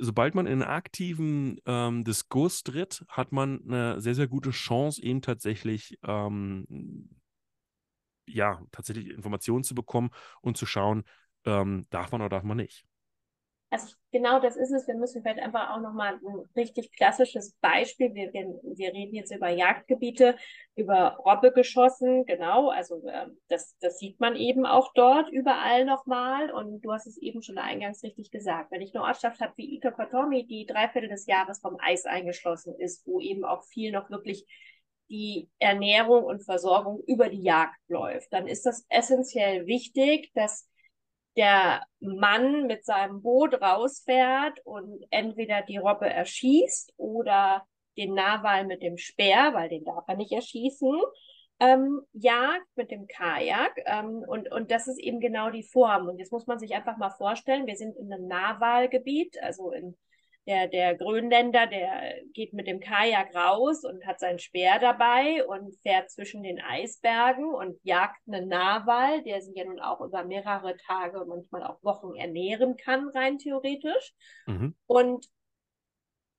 sobald 0.00 0.34
man 0.34 0.46
in 0.46 0.62
einen 0.62 0.62
aktiven 0.62 1.60
ähm, 1.66 2.04
Diskurs 2.04 2.62
tritt, 2.62 3.04
hat 3.08 3.32
man 3.32 3.60
eine 3.66 4.00
sehr, 4.00 4.14
sehr 4.14 4.28
gute 4.28 4.50
Chance, 4.50 5.02
eben 5.02 5.22
tatsächlich 5.22 5.98
ähm, 6.02 7.08
ja, 8.26 8.60
tatsächlich 8.72 9.10
Informationen 9.10 9.64
zu 9.64 9.74
bekommen 9.74 10.10
und 10.40 10.56
zu 10.56 10.66
schauen, 10.66 11.04
ähm, 11.44 11.84
darf 11.90 12.12
man 12.12 12.22
oder 12.22 12.30
darf 12.30 12.42
man 12.42 12.56
nicht. 12.56 12.84
Also 13.74 13.96
genau 14.12 14.38
das 14.38 14.54
ist 14.54 14.70
es. 14.70 14.86
Wir 14.86 14.94
müssen 14.94 15.20
vielleicht 15.20 15.40
einfach 15.40 15.70
auch 15.70 15.80
nochmal 15.80 16.14
ein 16.14 16.48
richtig 16.54 16.92
klassisches 16.92 17.56
Beispiel. 17.60 18.14
Wir, 18.14 18.32
wir, 18.32 18.60
wir 18.62 18.92
reden 18.92 19.16
jetzt 19.16 19.34
über 19.34 19.48
Jagdgebiete, 19.48 20.36
über 20.76 21.16
Robbe 21.26 21.50
geschossen, 21.50 22.24
genau. 22.24 22.68
Also 22.68 23.04
äh, 23.08 23.26
das, 23.48 23.76
das 23.80 23.98
sieht 23.98 24.20
man 24.20 24.36
eben 24.36 24.64
auch 24.64 24.92
dort 24.94 25.28
überall 25.28 25.84
nochmal. 25.84 26.52
Und 26.52 26.82
du 26.82 26.92
hast 26.92 27.08
es 27.08 27.18
eben 27.18 27.42
schon 27.42 27.58
eingangs 27.58 28.04
richtig 28.04 28.30
gesagt. 28.30 28.70
Wenn 28.70 28.80
ich 28.80 28.94
eine 28.94 29.02
Ortschaft 29.02 29.40
habe 29.40 29.54
wie 29.56 29.74
Ito 29.74 29.90
Kotomi, 29.90 30.46
die 30.46 30.66
drei 30.66 30.88
Viertel 30.88 31.08
des 31.08 31.26
Jahres 31.26 31.58
vom 31.58 31.76
Eis 31.80 32.04
eingeschlossen 32.04 32.76
ist, 32.78 33.04
wo 33.08 33.18
eben 33.18 33.44
auch 33.44 33.64
viel 33.64 33.90
noch 33.90 34.08
wirklich 34.08 34.46
die 35.10 35.50
Ernährung 35.58 36.22
und 36.22 36.44
Versorgung 36.44 37.02
über 37.08 37.28
die 37.28 37.42
Jagd 37.42 37.80
läuft, 37.88 38.32
dann 38.32 38.46
ist 38.46 38.66
das 38.66 38.86
essentiell 38.88 39.66
wichtig, 39.66 40.30
dass 40.34 40.70
der 41.36 41.82
Mann 42.00 42.66
mit 42.66 42.84
seinem 42.84 43.22
Boot 43.22 43.60
rausfährt 43.60 44.60
und 44.64 45.04
entweder 45.10 45.62
die 45.62 45.78
Robbe 45.78 46.08
erschießt 46.08 46.94
oder 46.96 47.66
den 47.96 48.14
Narwal 48.14 48.66
mit 48.66 48.82
dem 48.82 48.96
Speer, 48.96 49.52
weil 49.54 49.68
den 49.68 49.84
darf 49.84 50.04
er 50.06 50.16
nicht 50.16 50.32
erschießen, 50.32 51.00
ähm, 51.60 52.02
jagt 52.12 52.66
mit 52.76 52.90
dem 52.90 53.06
Kajak. 53.06 53.72
Ähm, 53.86 54.24
und, 54.26 54.50
und 54.50 54.70
das 54.70 54.88
ist 54.88 54.98
eben 54.98 55.20
genau 55.20 55.50
die 55.50 55.62
Form. 55.62 56.08
Und 56.08 56.18
jetzt 56.18 56.32
muss 56.32 56.46
man 56.46 56.58
sich 56.58 56.74
einfach 56.74 56.96
mal 56.96 57.10
vorstellen, 57.10 57.66
wir 57.66 57.76
sind 57.76 57.96
in 57.96 58.12
einem 58.12 58.26
Narwalgebiet, 58.26 59.40
also 59.42 59.70
in 59.72 59.96
der, 60.46 60.68
der 60.68 60.94
Grönländer, 60.94 61.66
der 61.66 62.22
geht 62.32 62.52
mit 62.52 62.66
dem 62.66 62.80
Kajak 62.80 63.34
raus 63.34 63.84
und 63.84 64.06
hat 64.06 64.20
sein 64.20 64.38
Speer 64.38 64.78
dabei 64.78 65.44
und 65.46 65.74
fährt 65.82 66.10
zwischen 66.10 66.42
den 66.42 66.60
Eisbergen 66.60 67.46
und 67.46 67.78
jagt 67.82 68.20
einen 68.26 68.48
Narwal, 68.48 69.22
der 69.22 69.40
sich 69.40 69.56
ja 69.56 69.64
nun 69.64 69.80
auch 69.80 70.00
über 70.02 70.24
mehrere 70.24 70.76
Tage, 70.86 71.24
manchmal 71.26 71.64
auch 71.64 71.82
Wochen 71.82 72.14
ernähren 72.14 72.76
kann, 72.76 73.08
rein 73.08 73.38
theoretisch. 73.38 74.12
Mhm. 74.46 74.74
Und 74.86 75.26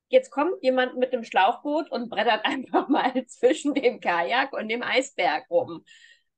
jetzt 0.08 0.30
kommt 0.30 0.62
jemand 0.62 0.96
mit 0.96 1.12
dem 1.12 1.24
Schlauchboot 1.24 1.90
und 1.90 2.08
brettert 2.08 2.44
einfach 2.44 2.88
mal 2.88 3.26
zwischen 3.26 3.74
dem 3.74 4.00
Kajak 4.00 4.52
und 4.52 4.68
dem 4.68 4.82
Eisberg 4.82 5.50
rum. 5.50 5.84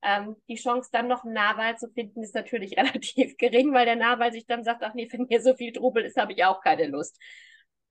Ähm, 0.00 0.36
die 0.48 0.54
Chance, 0.54 0.88
dann 0.92 1.08
noch 1.08 1.24
einen 1.24 1.34
Narwal 1.34 1.76
zu 1.76 1.88
finden, 1.90 2.22
ist 2.22 2.34
natürlich 2.34 2.76
relativ 2.78 3.36
gering, 3.36 3.74
weil 3.74 3.84
der 3.84 3.96
Narwal 3.96 4.32
sich 4.32 4.46
dann 4.46 4.64
sagt, 4.64 4.82
ach 4.82 4.94
nee, 4.94 5.08
wenn 5.10 5.26
hier 5.28 5.42
so 5.42 5.54
viel 5.54 5.72
Trubel 5.72 6.04
ist, 6.04 6.16
habe 6.16 6.32
ich 6.32 6.44
auch 6.44 6.62
keine 6.62 6.86
Lust. 6.86 7.20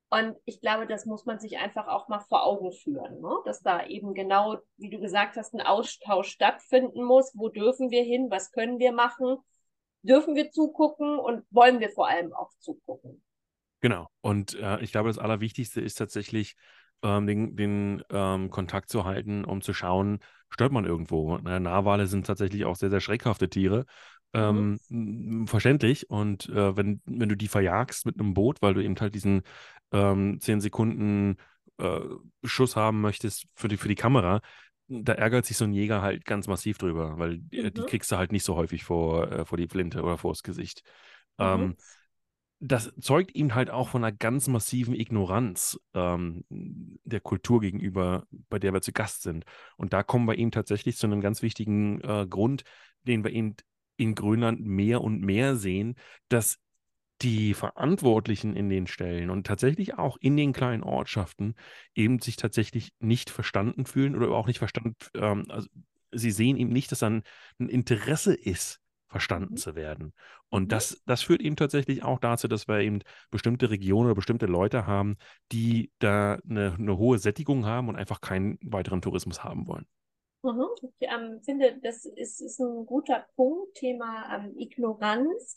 Und 0.09 0.37
ich 0.45 0.61
glaube, 0.61 0.87
das 0.87 1.05
muss 1.05 1.25
man 1.25 1.37
sich 1.37 1.57
einfach 1.57 1.87
auch 1.87 2.07
mal 2.07 2.19
vor 2.19 2.45
Augen 2.45 2.71
führen, 2.71 3.19
ne? 3.19 3.29
dass 3.43 3.61
da 3.61 3.85
eben 3.85 4.13
genau, 4.13 4.57
wie 4.77 4.89
du 4.89 4.99
gesagt 4.99 5.35
hast, 5.35 5.53
ein 5.53 5.61
Austausch 5.61 6.29
stattfinden 6.29 7.03
muss. 7.03 7.33
Wo 7.35 7.49
dürfen 7.49 7.89
wir 7.89 8.03
hin? 8.03 8.27
Was 8.29 8.51
können 8.51 8.79
wir 8.79 8.93
machen? 8.93 9.37
Dürfen 10.03 10.35
wir 10.35 10.51
zugucken 10.51 11.19
und 11.19 11.45
wollen 11.51 11.81
wir 11.81 11.89
vor 11.89 12.07
allem 12.07 12.31
auch 12.31 12.51
zugucken? 12.59 13.21
Genau. 13.81 14.07
Und 14.21 14.55
äh, 14.55 14.79
ich 14.79 14.93
glaube, 14.93 15.09
das 15.09 15.19
Allerwichtigste 15.19 15.81
ist 15.81 15.95
tatsächlich, 15.95 16.55
ähm, 17.03 17.27
den, 17.27 17.55
den 17.55 18.03
ähm, 18.09 18.49
Kontakt 18.49 18.89
zu 18.89 19.05
halten, 19.05 19.45
um 19.45 19.61
zu 19.61 19.73
schauen, 19.73 20.19
stört 20.49 20.71
man 20.71 20.85
irgendwo. 20.85 21.37
Na, 21.37 21.59
Narwale 21.59 22.07
sind 22.07 22.25
tatsächlich 22.25 22.65
auch 22.65 22.75
sehr, 22.75 22.89
sehr 22.89 23.01
schreckhafte 23.01 23.49
Tiere. 23.49 23.85
Ähm, 24.33 24.79
mhm. 24.89 25.47
Verständlich. 25.47 26.09
Und 26.09 26.49
äh, 26.49 26.75
wenn, 26.75 27.01
wenn 27.05 27.29
du 27.29 27.35
die 27.35 27.47
verjagst 27.47 28.05
mit 28.05 28.19
einem 28.19 28.33
Boot, 28.33 28.61
weil 28.61 28.73
du 28.73 28.83
eben 28.83 28.99
halt 28.99 29.15
diesen 29.15 29.43
ähm, 29.91 30.39
10 30.39 30.61
Sekunden 30.61 31.37
äh, 31.77 31.99
Schuss 32.43 32.75
haben 32.75 33.01
möchtest 33.01 33.47
für 33.55 33.67
die, 33.67 33.77
für 33.77 33.87
die 33.87 33.95
Kamera, 33.95 34.41
da 34.87 35.13
ärgert 35.13 35.45
sich 35.45 35.57
so 35.57 35.65
ein 35.65 35.73
Jäger 35.73 36.01
halt 36.01 36.25
ganz 36.25 36.47
massiv 36.47 36.77
drüber, 36.77 37.17
weil 37.19 37.37
mhm. 37.37 37.49
die, 37.49 37.81
mhm. 37.81 37.85
kriegst 37.85 38.11
du 38.11 38.17
halt 38.17 38.31
nicht 38.31 38.43
so 38.43 38.55
häufig 38.55 38.83
vor, 38.83 39.31
äh, 39.31 39.45
vor 39.45 39.57
die 39.57 39.67
Flinte 39.67 40.01
oder 40.01 40.17
vors 40.17 40.43
Gesicht. 40.43 40.83
Mhm. 41.37 41.45
Ähm, 41.45 41.75
das 42.59 42.91
zeugt 42.99 43.35
ihm 43.35 43.53
halt 43.53 43.69
auch 43.69 43.89
von 43.89 44.03
einer 44.03 44.15
ganz 44.15 44.47
massiven 44.47 44.95
Ignoranz 44.95 45.79
ähm, 45.93 46.43
der 46.49 47.19
Kultur 47.19 47.61
gegenüber, 47.61 48.25
bei 48.49 48.57
der 48.57 48.73
wir 48.73 48.81
zu 48.81 48.91
Gast 48.91 49.21
sind. 49.21 49.45
Und 49.75 49.93
da 49.93 50.01
kommen 50.01 50.27
wir 50.27 50.35
ihm 50.35 50.49
tatsächlich 50.49 50.97
zu 50.97 51.05
einem 51.05 51.21
ganz 51.21 51.43
wichtigen 51.43 52.01
äh, 52.01 52.25
Grund, 52.27 52.63
den 53.03 53.23
wir 53.23 53.31
eben 53.31 53.55
in 53.97 54.15
Grönland 54.15 54.61
mehr 54.61 55.01
und 55.01 55.21
mehr 55.21 55.55
sehen, 55.55 55.95
dass 56.29 56.57
die 57.21 57.53
Verantwortlichen 57.53 58.55
in 58.55 58.69
den 58.69 58.87
Stellen 58.87 59.29
und 59.29 59.47
tatsächlich 59.47 59.95
auch 59.95 60.17
in 60.21 60.37
den 60.37 60.53
kleinen 60.53 60.83
Ortschaften 60.83 61.55
eben 61.95 62.19
sich 62.19 62.35
tatsächlich 62.35 62.91
nicht 62.99 63.29
verstanden 63.29 63.85
fühlen 63.85 64.15
oder 64.15 64.29
auch 64.31 64.47
nicht 64.47 64.59
verstanden, 64.59 64.95
ähm, 65.15 65.45
also 65.49 65.67
sie 66.11 66.31
sehen 66.31 66.57
eben 66.57 66.71
nicht, 66.71 66.91
dass 66.91 66.99
dann 66.99 67.23
ein 67.59 67.69
Interesse 67.69 68.33
ist, 68.33 68.79
verstanden 69.07 69.53
mhm. 69.53 69.57
zu 69.57 69.75
werden. 69.75 70.13
Und 70.49 70.63
mhm. 70.63 70.67
das, 70.69 71.01
das 71.05 71.23
führt 71.23 71.41
eben 71.41 71.55
tatsächlich 71.55 72.03
auch 72.03 72.19
dazu, 72.19 72.47
dass 72.47 72.67
wir 72.67 72.79
eben 72.79 72.99
bestimmte 73.31 73.69
Regionen 73.69 74.07
oder 74.07 74.15
bestimmte 74.15 74.45
Leute 74.45 74.85
haben, 74.85 75.17
die 75.51 75.91
da 75.99 76.39
eine, 76.47 76.75
eine 76.77 76.97
hohe 76.97 77.17
Sättigung 77.17 77.65
haben 77.65 77.89
und 77.89 77.95
einfach 77.95 78.21
keinen 78.21 78.57
weiteren 78.61 79.01
Tourismus 79.01 79.43
haben 79.43 79.67
wollen. 79.67 79.87
Mhm. 80.43 80.67
Ich 80.81 80.91
ähm, 81.01 81.41
finde, 81.43 81.77
das 81.81 82.05
ist, 82.05 82.41
ist 82.41 82.59
ein 82.59 82.85
guter 82.85 83.25
Punkt, 83.35 83.75
Thema 83.75 84.35
ähm, 84.35 84.57
Ignoranz 84.57 85.55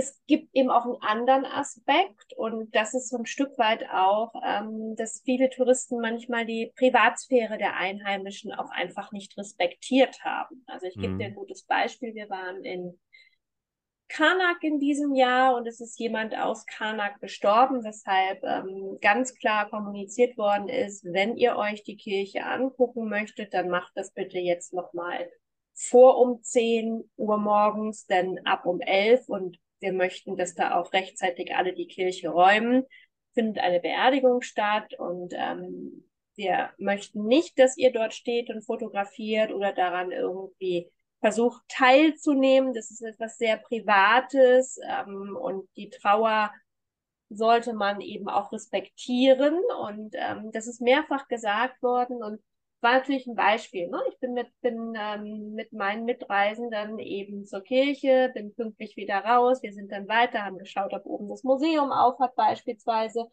es 0.00 0.20
gibt 0.26 0.54
eben 0.54 0.70
auch 0.70 0.84
einen 0.84 1.02
anderen 1.02 1.44
Aspekt 1.44 2.32
und 2.36 2.74
das 2.74 2.94
ist 2.94 3.10
so 3.10 3.18
ein 3.18 3.26
Stück 3.26 3.58
weit 3.58 3.84
auch, 3.90 4.32
ähm, 4.44 4.94
dass 4.96 5.22
viele 5.24 5.50
Touristen 5.50 6.00
manchmal 6.00 6.46
die 6.46 6.72
Privatsphäre 6.76 7.58
der 7.58 7.76
Einheimischen 7.76 8.52
auch 8.52 8.70
einfach 8.70 9.12
nicht 9.12 9.36
respektiert 9.36 10.22
haben. 10.24 10.64
Also 10.66 10.86
ich 10.86 10.96
mhm. 10.96 11.02
gebe 11.02 11.18
dir 11.18 11.26
ein 11.26 11.34
gutes 11.34 11.64
Beispiel. 11.64 12.14
Wir 12.14 12.30
waren 12.30 12.64
in 12.64 12.98
Karnak 14.10 14.62
in 14.62 14.80
diesem 14.80 15.14
Jahr 15.14 15.56
und 15.56 15.68
es 15.68 15.80
ist 15.80 15.98
jemand 16.00 16.36
aus 16.36 16.66
Karnak 16.66 17.20
gestorben, 17.20 17.84
weshalb 17.84 18.42
ähm, 18.42 18.98
ganz 19.00 19.34
klar 19.36 19.70
kommuniziert 19.70 20.36
worden 20.36 20.68
ist, 20.68 21.04
wenn 21.04 21.36
ihr 21.36 21.56
euch 21.56 21.84
die 21.84 21.96
Kirche 21.96 22.44
angucken 22.44 23.08
möchtet, 23.08 23.54
dann 23.54 23.68
macht 23.68 23.92
das 23.94 24.12
bitte 24.12 24.38
jetzt 24.38 24.74
nochmal 24.74 25.30
vor 25.74 26.18
um 26.18 26.42
10 26.42 27.08
Uhr 27.16 27.38
morgens, 27.38 28.06
denn 28.06 28.44
ab 28.44 28.66
um 28.66 28.80
11 28.80 29.28
und 29.28 29.58
wir 29.78 29.92
möchten, 29.92 30.36
dass 30.36 30.54
da 30.54 30.78
auch 30.78 30.92
rechtzeitig 30.92 31.54
alle 31.54 31.72
die 31.72 31.86
Kirche 31.86 32.30
räumen. 32.30 32.84
Findet 33.32 33.62
eine 33.62 33.78
Beerdigung 33.78 34.42
statt 34.42 34.92
und 34.98 35.32
ähm, 35.36 36.10
wir 36.34 36.70
möchten 36.78 37.26
nicht, 37.26 37.58
dass 37.60 37.76
ihr 37.76 37.92
dort 37.92 38.12
steht 38.12 38.50
und 38.50 38.62
fotografiert 38.62 39.52
oder 39.52 39.72
daran 39.72 40.10
irgendwie 40.10 40.90
versucht 41.20 41.62
teilzunehmen. 41.68 42.74
Das 42.74 42.90
ist 42.90 43.02
etwas 43.02 43.38
sehr 43.38 43.56
Privates 43.58 44.78
ähm, 44.82 45.36
und 45.36 45.68
die 45.76 45.90
Trauer 45.90 46.52
sollte 47.28 47.72
man 47.74 48.00
eben 48.00 48.28
auch 48.28 48.52
respektieren. 48.52 49.58
Und 49.80 50.14
ähm, 50.14 50.50
das 50.52 50.66
ist 50.66 50.80
mehrfach 50.80 51.28
gesagt 51.28 51.82
worden 51.82 52.22
und 52.22 52.40
war 52.80 52.94
natürlich 52.94 53.26
ein 53.26 53.34
Beispiel. 53.34 53.88
Ne? 53.88 54.00
Ich 54.10 54.18
bin 54.20 54.32
mit, 54.32 54.48
bin 54.62 54.94
ähm, 54.96 55.52
mit 55.54 55.72
meinen 55.72 56.04
Mitreisenden 56.06 56.98
eben 56.98 57.44
zur 57.44 57.60
Kirche, 57.60 58.30
bin 58.34 58.54
pünktlich 58.54 58.96
wieder 58.96 59.18
raus. 59.18 59.62
Wir 59.62 59.72
sind 59.72 59.92
dann 59.92 60.08
weiter, 60.08 60.44
haben 60.44 60.58
geschaut, 60.58 60.92
ob 60.94 61.04
oben 61.04 61.28
das 61.28 61.44
Museum 61.44 61.92
auf 61.92 62.18
hat 62.18 62.34
beispielsweise. 62.34 63.28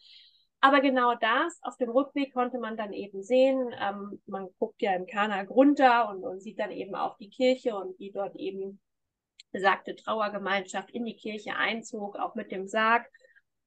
Aber 0.67 0.81
genau 0.81 1.15
das, 1.15 1.61
auf 1.61 1.77
dem 1.77 1.89
Rückweg 1.89 2.33
konnte 2.33 2.59
man 2.59 2.75
dann 2.75 2.91
eben 2.91 3.23
sehen, 3.23 3.73
ähm, 3.79 4.21
man 4.25 4.49
guckt 4.59 4.81
ja 4.81 4.93
im 4.95 5.07
Karnak 5.07 5.49
runter 5.49 6.09
und, 6.09 6.25
und 6.25 6.41
sieht 6.41 6.59
dann 6.59 6.71
eben 6.71 6.93
auch 6.93 7.15
die 7.15 7.29
Kirche 7.29 7.73
und 7.73 7.97
wie 7.99 8.11
dort 8.11 8.35
eben 8.35 8.81
besagte 9.53 9.95
Trauergemeinschaft 9.95 10.91
in 10.91 11.05
die 11.05 11.15
Kirche 11.15 11.55
einzog, 11.55 12.19
auch 12.19 12.35
mit 12.35 12.51
dem 12.51 12.67
Sarg. 12.67 13.09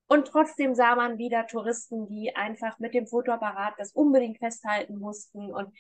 Und 0.09 0.27
trotzdem 0.27 0.75
sah 0.75 0.95
man 0.95 1.17
wieder 1.17 1.47
Touristen, 1.47 2.07
die 2.07 2.37
einfach 2.37 2.79
mit 2.81 2.93
dem 2.93 3.07
Fotoapparat 3.07 3.77
das 3.79 3.93
unbedingt 3.93 4.37
festhalten 4.37 4.99
mussten. 4.99 5.51
Und 5.55 5.75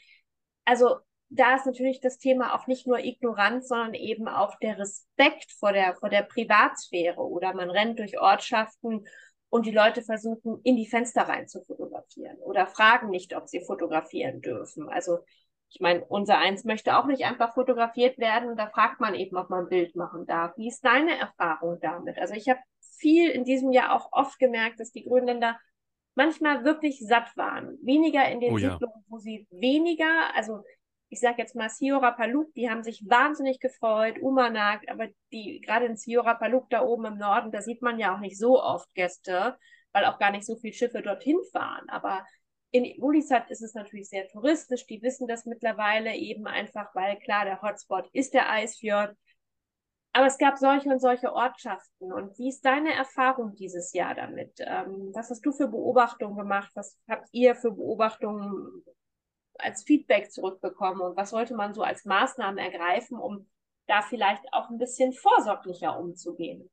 also 0.64 1.00
da 1.28 1.56
ist 1.56 1.66
natürlich 1.66 2.00
das 2.00 2.16
Thema 2.16 2.54
auch 2.54 2.66
nicht 2.66 2.86
nur 2.86 2.98
Ignoranz, 2.98 3.68
sondern 3.68 3.92
eben 3.92 4.26
auch 4.26 4.58
der 4.60 4.78
Respekt 4.78 5.52
vor 5.52 5.74
der, 5.74 5.96
vor 5.96 6.08
der 6.08 6.22
Privatsphäre. 6.22 7.20
Oder 7.20 7.52
man 7.52 7.68
rennt 7.68 7.98
durch 7.98 8.18
Ortschaften 8.18 9.04
und 9.50 9.66
die 9.66 9.72
Leute 9.72 10.02
versuchen, 10.02 10.60
in 10.62 10.76
die 10.76 10.86
Fenster 10.86 11.22
rein 11.22 11.48
zu 11.48 11.60
fotografieren 11.62 12.38
oder 12.38 12.66
fragen 12.66 13.10
nicht, 13.10 13.36
ob 13.36 13.48
sie 13.48 13.60
fotografieren 13.60 14.40
dürfen. 14.40 14.88
Also 14.88 15.18
ich 15.68 15.80
meine, 15.80 16.04
unser 16.04 16.38
Eins 16.38 16.64
möchte 16.64 16.96
auch 16.96 17.06
nicht 17.06 17.24
einfach 17.24 17.54
fotografiert 17.54 18.18
werden. 18.18 18.56
Da 18.56 18.68
fragt 18.68 19.00
man 19.00 19.14
eben, 19.14 19.36
ob 19.36 19.50
man 19.50 19.64
ein 19.64 19.68
Bild 19.68 19.94
machen 19.94 20.26
darf. 20.26 20.56
Wie 20.56 20.68
ist 20.68 20.84
deine 20.84 21.16
Erfahrung 21.16 21.78
damit? 21.80 22.18
Also 22.18 22.34
ich 22.34 22.48
habe 22.48 22.60
viel 22.80 23.30
in 23.30 23.44
diesem 23.44 23.70
Jahr 23.70 23.94
auch 23.94 24.08
oft 24.12 24.38
gemerkt, 24.38 24.80
dass 24.80 24.90
die 24.90 25.04
Grönländer 25.04 25.58
manchmal 26.14 26.64
wirklich 26.64 26.98
satt 27.00 27.36
waren. 27.36 27.78
Weniger 27.82 28.28
in 28.28 28.40
den 28.40 28.54
oh, 28.54 28.58
Siedlungen, 28.58 28.80
ja. 28.80 29.04
wo 29.08 29.18
sie 29.18 29.46
weniger, 29.50 30.34
also 30.34 30.64
ich 31.10 31.18
sage 31.18 31.38
jetzt 31.38 31.56
mal 31.56 31.68
Siora 31.68 32.12
Paluk, 32.12 32.54
die 32.54 32.70
haben 32.70 32.84
sich 32.84 33.04
wahnsinnig 33.08 33.58
gefreut, 33.58 34.20
Umanak, 34.20 34.88
aber 34.88 35.08
die 35.32 35.60
gerade 35.60 35.86
in 35.86 35.96
Siora 35.96 36.34
Paluk 36.34 36.70
da 36.70 36.82
oben 36.82 37.04
im 37.06 37.18
Norden, 37.18 37.50
da 37.50 37.60
sieht 37.60 37.82
man 37.82 37.98
ja 37.98 38.14
auch 38.14 38.20
nicht 38.20 38.38
so 38.38 38.62
oft 38.62 38.92
Gäste, 38.94 39.58
weil 39.92 40.04
auch 40.04 40.20
gar 40.20 40.30
nicht 40.30 40.46
so 40.46 40.54
viele 40.56 40.72
Schiffe 40.72 41.02
dorthin 41.02 41.38
fahren. 41.52 41.88
Aber 41.88 42.24
in 42.70 43.02
Ulisat 43.02 43.50
ist 43.50 43.60
es 43.60 43.74
natürlich 43.74 44.08
sehr 44.08 44.28
touristisch. 44.28 44.86
Die 44.86 45.02
wissen 45.02 45.26
das 45.26 45.46
mittlerweile 45.46 46.14
eben 46.14 46.46
einfach, 46.46 46.94
weil 46.94 47.18
klar, 47.18 47.44
der 47.44 47.60
Hotspot 47.60 48.08
ist 48.12 48.32
der 48.32 48.48
Eisfjord. 48.48 49.16
Aber 50.12 50.26
es 50.26 50.38
gab 50.38 50.58
solche 50.58 50.90
und 50.90 51.00
solche 51.00 51.32
Ortschaften. 51.32 52.12
Und 52.12 52.38
wie 52.38 52.48
ist 52.50 52.64
deine 52.64 52.94
Erfahrung 52.94 53.56
dieses 53.56 53.92
Jahr 53.92 54.14
damit? 54.14 54.52
Ähm, 54.58 55.10
was 55.12 55.30
hast 55.30 55.44
du 55.44 55.50
für 55.50 55.66
Beobachtungen 55.66 56.36
gemacht? 56.36 56.70
Was 56.74 56.96
habt 57.08 57.28
ihr 57.32 57.56
für 57.56 57.72
Beobachtungen 57.72 58.84
als 59.62 59.82
Feedback 59.84 60.30
zurückbekommen? 60.30 61.00
Und 61.00 61.16
was 61.16 61.30
sollte 61.30 61.54
man 61.54 61.74
so 61.74 61.82
als 61.82 62.04
Maßnahmen 62.04 62.58
ergreifen, 62.58 63.18
um 63.18 63.46
da 63.86 64.02
vielleicht 64.02 64.44
auch 64.52 64.70
ein 64.70 64.78
bisschen 64.78 65.12
vorsorglicher 65.12 65.98
umzugehen? 65.98 66.70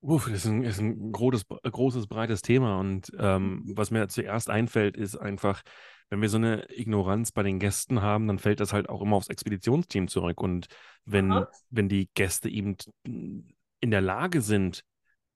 Uff, 0.00 0.26
das 0.26 0.44
ist 0.44 0.46
ein, 0.46 0.64
ist 0.64 0.80
ein 0.80 1.12
großes, 1.12 1.46
großes, 1.62 2.06
breites 2.08 2.42
Thema. 2.42 2.78
Und 2.78 3.10
ähm, 3.18 3.62
was 3.74 3.90
mir 3.90 4.06
zuerst 4.08 4.50
einfällt, 4.50 4.96
ist 4.96 5.16
einfach, 5.16 5.62
wenn 6.10 6.20
wir 6.20 6.28
so 6.28 6.36
eine 6.36 6.66
Ignoranz 6.70 7.32
bei 7.32 7.42
den 7.42 7.58
Gästen 7.58 8.02
haben, 8.02 8.26
dann 8.26 8.38
fällt 8.38 8.60
das 8.60 8.72
halt 8.72 8.88
auch 8.88 9.00
immer 9.00 9.16
aufs 9.16 9.28
Expeditionsteam 9.28 10.08
zurück. 10.08 10.42
Und 10.42 10.66
wenn, 11.06 11.46
wenn 11.70 11.88
die 11.88 12.10
Gäste 12.14 12.50
eben 12.50 12.76
in 13.04 13.90
der 13.90 14.02
Lage 14.02 14.42
sind, 14.42 14.84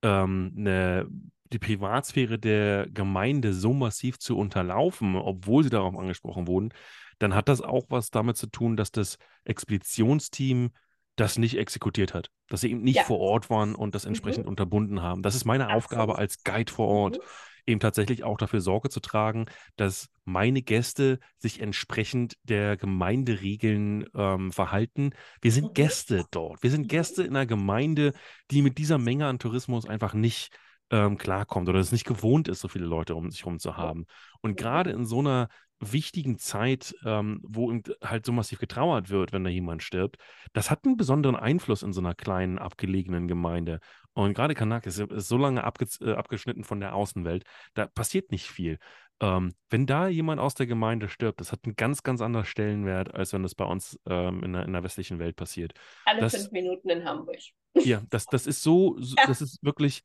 ähm, 0.02 0.54
eine, 0.56 1.08
die 1.52 1.59
Privatsphäre 1.59 2.38
der 2.38 2.88
Gemeinde 2.90 3.52
so 3.52 3.73
massiv 3.73 4.19
zu 4.19 4.37
unterlaufen, 4.37 5.17
obwohl 5.17 5.64
sie 5.64 5.71
darauf 5.71 5.97
angesprochen 5.97 6.47
wurden, 6.47 6.71
dann 7.19 7.35
hat 7.35 7.49
das 7.49 7.61
auch 7.61 7.87
was 7.88 8.11
damit 8.11 8.37
zu 8.37 8.47
tun, 8.47 8.76
dass 8.76 8.93
das 8.93 9.19
Expeditionsteam 9.45 10.71
das 11.17 11.37
nicht 11.37 11.59
exekutiert 11.59 12.14
hat, 12.14 12.31
dass 12.49 12.61
sie 12.61 12.71
eben 12.71 12.83
nicht 12.83 12.97
ja. 12.97 13.02
vor 13.02 13.19
Ort 13.19 13.50
waren 13.50 13.75
und 13.75 13.95
das 13.95 14.05
mhm. 14.05 14.11
entsprechend 14.11 14.45
mhm. 14.45 14.50
unterbunden 14.50 15.02
haben. 15.02 15.23
Das 15.23 15.35
ist 15.35 15.45
meine 15.45 15.64
Absolut. 15.64 15.85
Aufgabe 15.85 16.19
als 16.19 16.45
Guide 16.45 16.73
vor 16.73 16.87
Ort, 16.87 17.17
mhm. 17.17 17.23
eben 17.67 17.81
tatsächlich 17.81 18.23
auch 18.23 18.38
dafür 18.38 18.61
Sorge 18.61 18.88
zu 18.88 19.00
tragen, 19.00 19.47
dass 19.76 20.09
meine 20.25 20.62
Gäste 20.62 21.19
sich 21.38 21.61
entsprechend 21.61 22.37
der 22.45 22.76
Gemeinderegeln 22.76 24.07
ähm, 24.14 24.52
verhalten. 24.52 25.11
Wir 25.40 25.50
sind 25.50 25.69
mhm. 25.69 25.75
Gäste 25.75 26.25
dort. 26.31 26.62
Wir 26.62 26.71
sind. 26.71 26.88
Gäste 26.88 27.25
in 27.25 27.35
einer 27.35 27.47
Gemeinde, 27.47 28.12
die 28.50 28.62
mit 28.62 28.78
dieser 28.78 28.99
Menge 28.99 29.26
an 29.26 29.40
Tourismus 29.40 29.88
einfach 29.88 30.14
nicht 30.14 30.50
ähm, 30.90 31.18
klarkommt 31.18 31.68
oder 31.68 31.78
es 31.78 31.92
nicht 31.92 32.07
gewohnt 32.07 32.49
ist, 32.49 32.61
so 32.61 32.68
viele 32.68 32.87
Leute 32.87 33.14
um 33.14 33.30
sich 33.30 33.40
herum 33.40 33.59
zu 33.59 33.76
haben. 33.76 34.07
Und 34.40 34.57
gerade 34.57 34.90
in 34.90 35.04
so 35.04 35.21
einer 35.21 35.49
wichtigen 35.80 36.38
Zeit, 36.38 36.95
ähm, 37.04 37.40
wo 37.45 37.73
halt 38.02 38.26
so 38.26 38.33
massiv 38.33 38.59
getrauert 38.59 39.11
wird, 39.11 39.33
wenn 39.33 39.45
da 39.45 39.50
jemand 39.50 39.83
stirbt, 39.83 40.16
das 40.52 40.71
hat 40.71 40.85
einen 40.85 40.97
besonderen 40.97 41.37
Einfluss 41.37 41.83
in 41.83 41.92
so 41.92 42.00
einer 42.00 42.14
kleinen, 42.14 42.59
abgelegenen 42.59 43.28
Gemeinde. 43.28 43.80
Und 44.12 44.35
gerade 44.35 44.54
Kanak 44.54 44.87
ist, 44.87 44.99
ist, 44.99 45.28
so 45.28 45.37
lange 45.37 45.62
abge 45.62 45.87
äh, 46.00 46.14
abgeschnitten 46.14 46.64
von 46.64 46.80
der 46.80 46.95
Außenwelt, 46.95 47.45
da 47.75 47.87
passiert 47.87 48.33
nicht 48.33 48.47
viel. 48.47 48.78
Ähm, 49.21 49.54
wenn 49.68 49.87
da 49.87 50.09
jemand 50.09 50.40
aus 50.40 50.54
der 50.54 50.66
Gemeinde 50.66 51.09
stirbt, 51.09 51.40
das 51.40 51.52
hat 51.52 51.61
einen 51.64 51.76
ganz, 51.76 52.02
ganz 52.02 52.21
anderen 52.21 52.47
Stellenwert, 52.47 53.14
als 53.14 53.33
wenn 53.33 53.42
das 53.42 53.54
bei 53.54 53.64
uns 53.64 53.99
ähm, 54.09 54.42
in, 54.45 54.52
der, 54.52 54.64
in, 54.64 54.73
der, 54.73 54.85
westlichen 54.85 55.18
Welt 55.18 55.37
passiert. 55.37 55.73
Alle 56.04 56.21
das, 56.21 56.37
fünf 56.37 56.52
Minuten 56.52 56.88
in 56.88 57.04
Hamburg. 57.04 57.38
Ja, 57.75 58.02
das, 58.11 58.26
das 58.26 58.47
ist 58.47 58.62
so, 58.62 58.97
so 58.99 59.16
ja. 59.18 59.26
das 59.26 59.40
ist 59.40 59.62
wirklich 59.62 60.02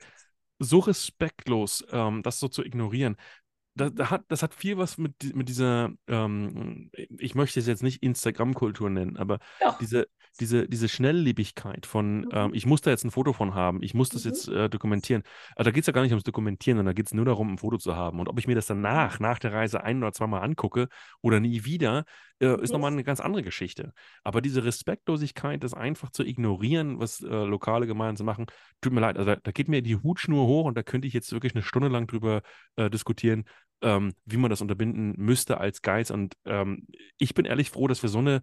so 0.59 0.79
respektlos, 0.79 1.85
ähm, 1.91 2.23
das 2.23 2.39
so 2.39 2.47
zu 2.47 2.63
ignorieren. 2.63 3.17
Das, 3.75 3.91
das, 3.95 4.09
hat, 4.11 4.23
das 4.27 4.43
hat 4.43 4.53
viel 4.53 4.77
was 4.77 4.97
mit, 4.97 5.35
mit 5.35 5.49
dieser, 5.49 5.91
ähm, 6.07 6.91
ich 7.17 7.33
möchte 7.33 7.59
es 7.59 7.67
jetzt 7.67 7.81
nicht 7.81 8.03
Instagram-Kultur 8.03 8.89
nennen, 8.89 9.17
aber 9.17 9.39
diese, 9.79 10.07
diese, 10.39 10.67
diese 10.67 10.89
Schnelllebigkeit 10.89 11.85
von, 11.85 12.21
mhm. 12.21 12.29
ähm, 12.31 12.51
ich 12.53 12.65
muss 12.65 12.81
da 12.81 12.91
jetzt 12.91 13.03
ein 13.03 13.11
Foto 13.11 13.33
von 13.33 13.53
haben, 13.53 13.83
ich 13.83 13.93
muss 13.93 14.09
das 14.09 14.25
mhm. 14.25 14.31
jetzt 14.31 14.47
äh, 14.47 14.69
dokumentieren. 14.69 15.23
Also 15.55 15.69
da 15.69 15.73
geht 15.73 15.81
es 15.83 15.87
ja 15.87 15.93
gar 15.93 16.01
nicht 16.01 16.11
ums 16.11 16.23
Dokumentieren, 16.23 16.77
sondern 16.77 16.93
da 16.93 16.95
geht 16.95 17.07
es 17.07 17.13
nur 17.13 17.25
darum, 17.25 17.53
ein 17.53 17.57
Foto 17.57 17.77
zu 17.77 17.95
haben. 17.95 18.19
Und 18.19 18.29
ob 18.29 18.39
ich 18.39 18.47
mir 18.47 18.55
das 18.55 18.65
danach, 18.65 19.19
mhm. 19.19 19.25
nach 19.25 19.39
der 19.39 19.53
Reise 19.53 19.83
ein 19.83 19.97
oder 19.97 20.11
zweimal 20.11 20.41
angucke 20.41 20.87
oder 21.21 21.39
nie 21.39 21.65
wieder, 21.65 22.05
äh, 22.39 22.61
ist 22.61 22.73
nochmal 22.73 22.91
eine 22.91 23.03
ganz 23.03 23.19
andere 23.19 23.43
Geschichte. 23.43 23.93
Aber 24.23 24.41
diese 24.41 24.63
Respektlosigkeit, 24.63 25.63
das 25.63 25.73
einfach 25.73 26.09
zu 26.09 26.23
ignorieren, 26.23 26.99
was 26.99 27.21
äh, 27.21 27.27
lokale 27.27 27.87
Gemeinden 27.87 28.25
machen, 28.25 28.47
tut 28.81 28.93
mir 28.93 29.01
leid, 29.01 29.17
also 29.17 29.31
da, 29.31 29.37
da, 29.41 29.51
geht 29.51 29.67
mir 29.67 29.81
die 29.81 29.95
Hutschnur 29.95 30.47
hoch 30.47 30.65
und 30.65 30.77
da 30.77 30.83
könnte 30.83 31.07
ich 31.07 31.13
jetzt 31.13 31.31
wirklich 31.31 31.55
eine 31.55 31.63
Stunde 31.63 31.89
lang 31.89 32.07
drüber 32.07 32.41
äh, 32.75 32.89
diskutieren, 32.89 33.45
ähm, 33.81 34.13
wie 34.25 34.37
man 34.37 34.49
das 34.49 34.61
unterbinden 34.61 35.13
müsste 35.17 35.59
als 35.59 35.81
Guides. 35.81 36.11
Und 36.11 36.35
ähm, 36.45 36.87
ich 37.17 37.33
bin 37.33 37.45
ehrlich 37.45 37.69
froh, 37.69 37.87
dass 37.87 38.01
wir 38.01 38.09
so 38.09 38.19
eine 38.19 38.41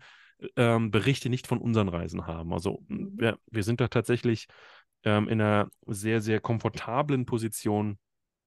ähm, 0.56 0.90
Berichte 0.90 1.28
nicht 1.30 1.46
von 1.46 1.58
unseren 1.58 1.88
Reisen 1.88 2.26
haben. 2.26 2.52
Also 2.52 2.82
mhm. 2.88 3.12
wir, 3.16 3.38
wir 3.50 3.62
sind 3.62 3.80
da 3.80 3.88
tatsächlich 3.88 4.46
ähm, 5.04 5.28
in 5.28 5.40
einer 5.40 5.68
sehr, 5.86 6.20
sehr 6.20 6.40
komfortablen 6.40 7.26
Position, 7.26 7.98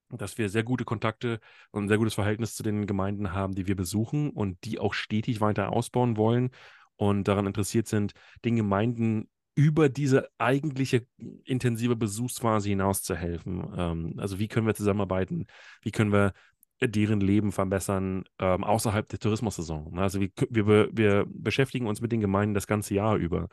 dass 0.10 0.38
wir 0.38 0.50
sehr 0.50 0.64
gute 0.64 0.86
Kontakte 0.86 1.40
und 1.72 1.86
ein 1.86 1.88
sehr 1.88 1.98
gutes 1.98 2.14
Verhältnis 2.14 2.56
zu 2.56 2.64
den 2.64 2.86
Gemeinden 2.86 3.34
haben, 3.34 3.56
die 3.56 3.68
wir 3.68 3.76
besuchen 3.76 4.30
und 4.30 4.64
die 4.64 4.80
auch 4.80 4.94
stetig 4.94 5.42
weiter 5.42 5.72
ausbauen 5.72 6.18
wollen 6.18 6.52
und 6.96 7.28
daran 7.28 7.48
interessiert 7.48 7.88
sind, 7.88 8.14
den 8.46 8.56
Gemeinden 8.56 9.30
über 9.56 9.90
diese 9.90 10.30
eigentliche 10.38 11.06
intensive 11.44 11.96
Besuchsphase 11.96 12.70
hinaus 12.70 13.04
zu 13.04 13.16
helfen. 13.16 13.64
Ähm, 13.76 14.14
also 14.18 14.40
wie 14.40 14.48
können 14.48 14.68
wir 14.68 14.76
zusammenarbeiten? 14.76 15.46
Wie 15.82 15.92
können 15.92 16.12
wir 16.12 16.34
deren 16.82 17.22
Leben 17.22 17.52
verbessern 17.52 18.26
ähm, 18.40 18.64
außerhalb 18.64 19.08
der 19.08 19.20
Tourismussaison? 19.20 19.98
Also 19.98 20.20
wir, 20.20 20.30
wir, 20.50 20.90
wir 20.92 21.26
beschäftigen 21.28 21.88
uns 21.88 22.02
mit 22.02 22.12
den 22.12 22.22
Gemeinden 22.22 22.54
das 22.54 22.68
ganze 22.68 22.94
Jahr 22.94 23.16
über. 23.18 23.48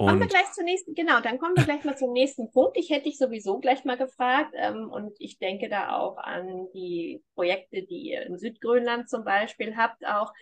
Und 0.00 0.06
kommen 0.06 0.20
wir 0.20 0.28
gleich 0.28 0.52
zum 0.52 0.64
nächsten, 0.64 0.94
genau, 0.94 1.20
dann 1.20 1.38
kommen 1.38 1.56
wir 1.56 1.64
gleich 1.64 1.84
mal 1.84 1.98
zum 1.98 2.12
nächsten 2.12 2.52
Punkt. 2.52 2.76
Ich 2.76 2.90
hätte 2.90 3.04
dich 3.04 3.18
sowieso 3.18 3.58
gleich 3.58 3.84
mal 3.84 3.96
gefragt 3.96 4.54
ähm, 4.56 4.88
und 4.90 5.12
ich 5.18 5.38
denke 5.38 5.68
da 5.68 5.96
auch 5.96 6.18
an 6.18 6.68
die 6.72 7.20
Projekte, 7.34 7.82
die 7.82 8.10
ihr 8.10 8.24
in 8.26 8.38
Südgrönland 8.38 9.08
zum 9.08 9.24
Beispiel 9.24 9.76
habt, 9.76 10.06
auch. 10.06 10.32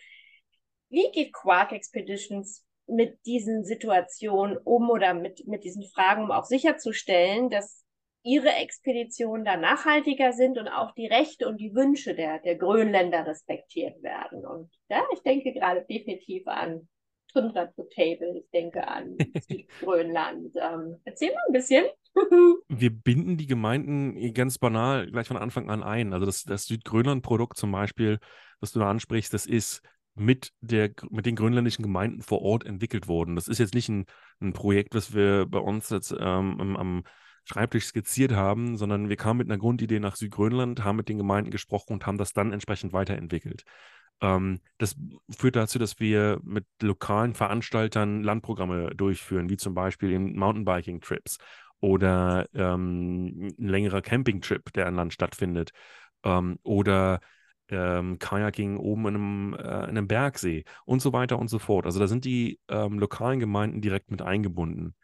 Wie 0.90 1.10
geht 1.10 1.32
Quark 1.32 1.72
Expeditions 1.72 2.64
mit 2.86 3.18
diesen 3.24 3.64
Situationen 3.64 4.58
um 4.58 4.90
oder 4.90 5.14
mit, 5.14 5.46
mit 5.46 5.64
diesen 5.64 5.84
Fragen, 5.84 6.24
um 6.24 6.30
auch 6.30 6.44
sicherzustellen, 6.44 7.48
dass 7.48 7.85
ihre 8.26 8.52
Expeditionen 8.54 9.44
da 9.44 9.56
nachhaltiger 9.56 10.32
sind 10.32 10.58
und 10.58 10.66
auch 10.68 10.92
die 10.92 11.06
Rechte 11.06 11.48
und 11.48 11.58
die 11.58 11.74
Wünsche 11.74 12.14
der, 12.14 12.40
der 12.40 12.56
Grönländer 12.56 13.24
respektiert 13.24 14.02
werden. 14.02 14.44
Und 14.44 14.68
ja, 14.88 15.04
ich 15.12 15.22
denke 15.22 15.52
gerade 15.52 15.86
definitiv 15.88 16.46
an 16.48 16.88
Tundra 17.32 17.66
to 17.66 17.84
Table, 17.94 18.36
ich 18.36 18.50
denke 18.50 18.86
an 18.88 19.16
Südgrönland. 19.48 20.56
Ähm, 20.56 20.96
erzähl 21.04 21.32
mal 21.32 21.42
ein 21.46 21.52
bisschen. 21.52 21.84
Wir 22.68 22.90
binden 22.90 23.36
die 23.36 23.46
Gemeinden 23.46 24.34
ganz 24.34 24.58
banal 24.58 25.08
gleich 25.08 25.28
von 25.28 25.36
Anfang 25.36 25.70
an 25.70 25.84
ein. 25.84 26.12
Also 26.12 26.26
das, 26.26 26.42
das 26.42 26.64
Südgrönland-Produkt 26.64 27.56
zum 27.56 27.70
Beispiel, 27.70 28.18
das 28.60 28.72
du 28.72 28.80
da 28.80 28.90
ansprichst, 28.90 29.32
das 29.32 29.46
ist 29.46 29.82
mit, 30.16 30.52
der, 30.60 30.90
mit 31.10 31.26
den 31.26 31.36
grönländischen 31.36 31.84
Gemeinden 31.84 32.22
vor 32.22 32.42
Ort 32.42 32.64
entwickelt 32.64 33.06
worden. 33.06 33.36
Das 33.36 33.46
ist 33.46 33.58
jetzt 33.58 33.74
nicht 33.74 33.88
ein, 33.88 34.06
ein 34.40 34.52
Projekt, 34.52 34.96
was 34.96 35.14
wir 35.14 35.46
bei 35.46 35.58
uns 35.58 35.90
jetzt 35.90 36.10
ähm, 36.10 36.58
am, 36.58 36.76
am 36.76 37.04
Schreibtisch 37.48 37.86
skizziert 37.86 38.32
haben, 38.32 38.76
sondern 38.76 39.08
wir 39.08 39.16
kamen 39.16 39.38
mit 39.38 39.48
einer 39.48 39.58
Grundidee 39.58 40.00
nach 40.00 40.16
Südgrönland, 40.16 40.82
haben 40.84 40.96
mit 40.96 41.08
den 41.08 41.18
Gemeinden 41.18 41.50
gesprochen 41.50 41.92
und 41.92 42.06
haben 42.06 42.18
das 42.18 42.32
dann 42.32 42.52
entsprechend 42.52 42.92
weiterentwickelt. 42.92 43.64
Ähm, 44.20 44.60
das 44.78 44.96
führt 45.30 45.56
dazu, 45.56 45.78
dass 45.78 46.00
wir 46.00 46.40
mit 46.42 46.66
lokalen 46.82 47.34
Veranstaltern 47.34 48.22
Landprogramme 48.22 48.90
durchführen, 48.96 49.48
wie 49.48 49.56
zum 49.56 49.74
Beispiel 49.74 50.10
in 50.12 50.36
Mountainbiking-Trips 50.36 51.38
oder 51.80 52.46
ähm, 52.52 53.52
ein 53.58 53.68
längerer 53.68 54.02
Camping-Trip, 54.02 54.72
der 54.72 54.86
an 54.86 54.96
Land 54.96 55.12
stattfindet. 55.12 55.70
Ähm, 56.24 56.58
oder 56.64 57.20
ähm, 57.68 58.18
Kajaking 58.18 58.76
oben 58.76 59.06
in 59.06 59.14
einem, 59.14 59.54
äh, 59.54 59.84
in 59.84 59.90
einem 59.90 60.08
Bergsee 60.08 60.64
und 60.84 61.00
so 61.00 61.12
weiter 61.12 61.38
und 61.38 61.48
so 61.48 61.58
fort. 61.58 61.86
Also 61.86 62.00
da 62.00 62.08
sind 62.08 62.24
die 62.24 62.60
ähm, 62.68 62.98
lokalen 62.98 63.40
Gemeinden 63.40 63.80
direkt 63.80 64.10
mit 64.10 64.22
eingebunden. 64.22 64.94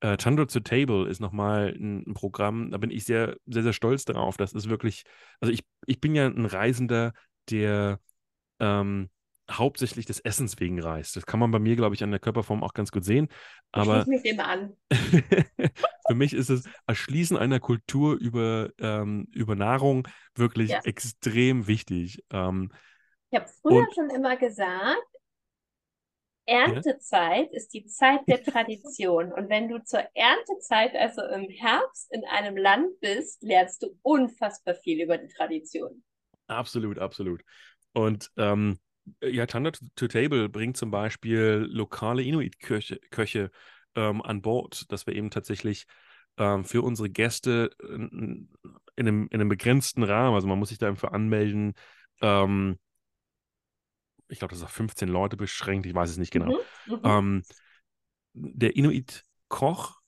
Äh, 0.00 0.16
Tundra 0.16 0.44
to 0.46 0.60
Table 0.60 1.08
ist 1.08 1.20
nochmal 1.20 1.74
ein, 1.74 2.04
ein 2.06 2.14
Programm, 2.14 2.70
da 2.70 2.78
bin 2.78 2.90
ich 2.90 3.04
sehr, 3.04 3.36
sehr, 3.46 3.62
sehr 3.62 3.72
stolz 3.72 4.04
darauf. 4.04 4.36
Das 4.36 4.52
ist 4.52 4.68
wirklich, 4.68 5.04
also 5.40 5.52
ich, 5.52 5.64
ich 5.86 6.00
bin 6.00 6.14
ja 6.14 6.26
ein 6.26 6.44
Reisender, 6.44 7.12
der 7.50 8.00
ähm, 8.60 9.08
hauptsächlich 9.50 10.06
des 10.06 10.20
Essens 10.20 10.58
wegen 10.58 10.80
reist. 10.80 11.16
Das 11.16 11.24
kann 11.24 11.40
man 11.40 11.50
bei 11.50 11.58
mir, 11.58 11.76
glaube 11.76 11.94
ich, 11.94 12.02
an 12.02 12.10
der 12.10 12.20
Körperform 12.20 12.62
auch 12.62 12.74
ganz 12.74 12.90
gut 12.90 13.04
sehen. 13.04 13.28
Aber 13.72 14.00
ich 14.00 14.06
mich 14.06 14.22
dem 14.22 14.40
an. 14.40 14.76
für 14.90 16.14
mich 16.14 16.34
ist 16.34 16.50
das 16.50 16.64
Erschließen 16.86 17.36
einer 17.36 17.60
Kultur 17.60 18.16
über, 18.16 18.70
ähm, 18.78 19.28
über 19.32 19.54
Nahrung 19.54 20.08
wirklich 20.34 20.70
ja. 20.70 20.80
extrem 20.84 21.66
wichtig. 21.66 22.24
Ähm, 22.30 22.72
ich 23.30 23.38
habe 23.38 23.50
früher 23.62 23.86
schon 23.94 24.10
immer 24.10 24.36
gesagt, 24.36 25.15
Erntezeit 26.46 27.52
ist 27.52 27.74
die 27.74 27.86
Zeit 27.86 28.20
der 28.28 28.42
Tradition. 28.42 29.32
Und 29.32 29.48
wenn 29.48 29.68
du 29.68 29.82
zur 29.82 30.00
Erntezeit, 30.14 30.94
also 30.94 31.22
im 31.22 31.48
Herbst, 31.50 32.12
in 32.12 32.24
einem 32.24 32.56
Land 32.56 33.00
bist, 33.00 33.42
lernst 33.42 33.82
du 33.82 33.98
unfassbar 34.02 34.74
viel 34.74 35.02
über 35.02 35.18
die 35.18 35.28
Tradition. 35.28 36.02
Absolut, 36.46 36.98
absolut. 36.98 37.42
Und 37.92 38.30
ähm, 38.36 38.78
ja, 39.22 39.46
Thunder 39.46 39.72
to 39.72 40.08
Table 40.08 40.48
bringt 40.48 40.76
zum 40.76 40.90
Beispiel 40.90 41.66
lokale 41.68 42.22
Inuit-Köche 42.22 43.00
Köche, 43.10 43.50
ähm, 43.96 44.22
an 44.22 44.42
Bord, 44.42 44.90
dass 44.92 45.06
wir 45.06 45.14
eben 45.14 45.30
tatsächlich 45.30 45.86
ähm, 46.38 46.64
für 46.64 46.82
unsere 46.82 47.10
Gäste 47.10 47.70
in, 47.88 48.48
in, 48.96 49.08
einem, 49.08 49.28
in 49.30 49.40
einem 49.40 49.48
begrenzten 49.48 50.02
Rahmen, 50.02 50.34
also 50.34 50.46
man 50.46 50.58
muss 50.58 50.68
sich 50.68 50.78
da 50.78 50.88
einfach 50.88 51.12
anmelden, 51.12 51.74
ähm, 52.20 52.78
ich 54.28 54.38
glaube, 54.38 54.52
das 54.52 54.58
ist 54.58 54.64
auf 54.64 54.72
15 54.72 55.08
Leute 55.08 55.36
beschränkt, 55.36 55.86
ich 55.86 55.94
weiß 55.94 56.10
es 56.10 56.18
nicht 56.18 56.32
genau. 56.32 56.58
Mhm, 56.86 56.94
mhm. 56.94 57.00
ähm, 57.04 57.42
der 58.34 58.76
Inuit-Koch 58.76 60.00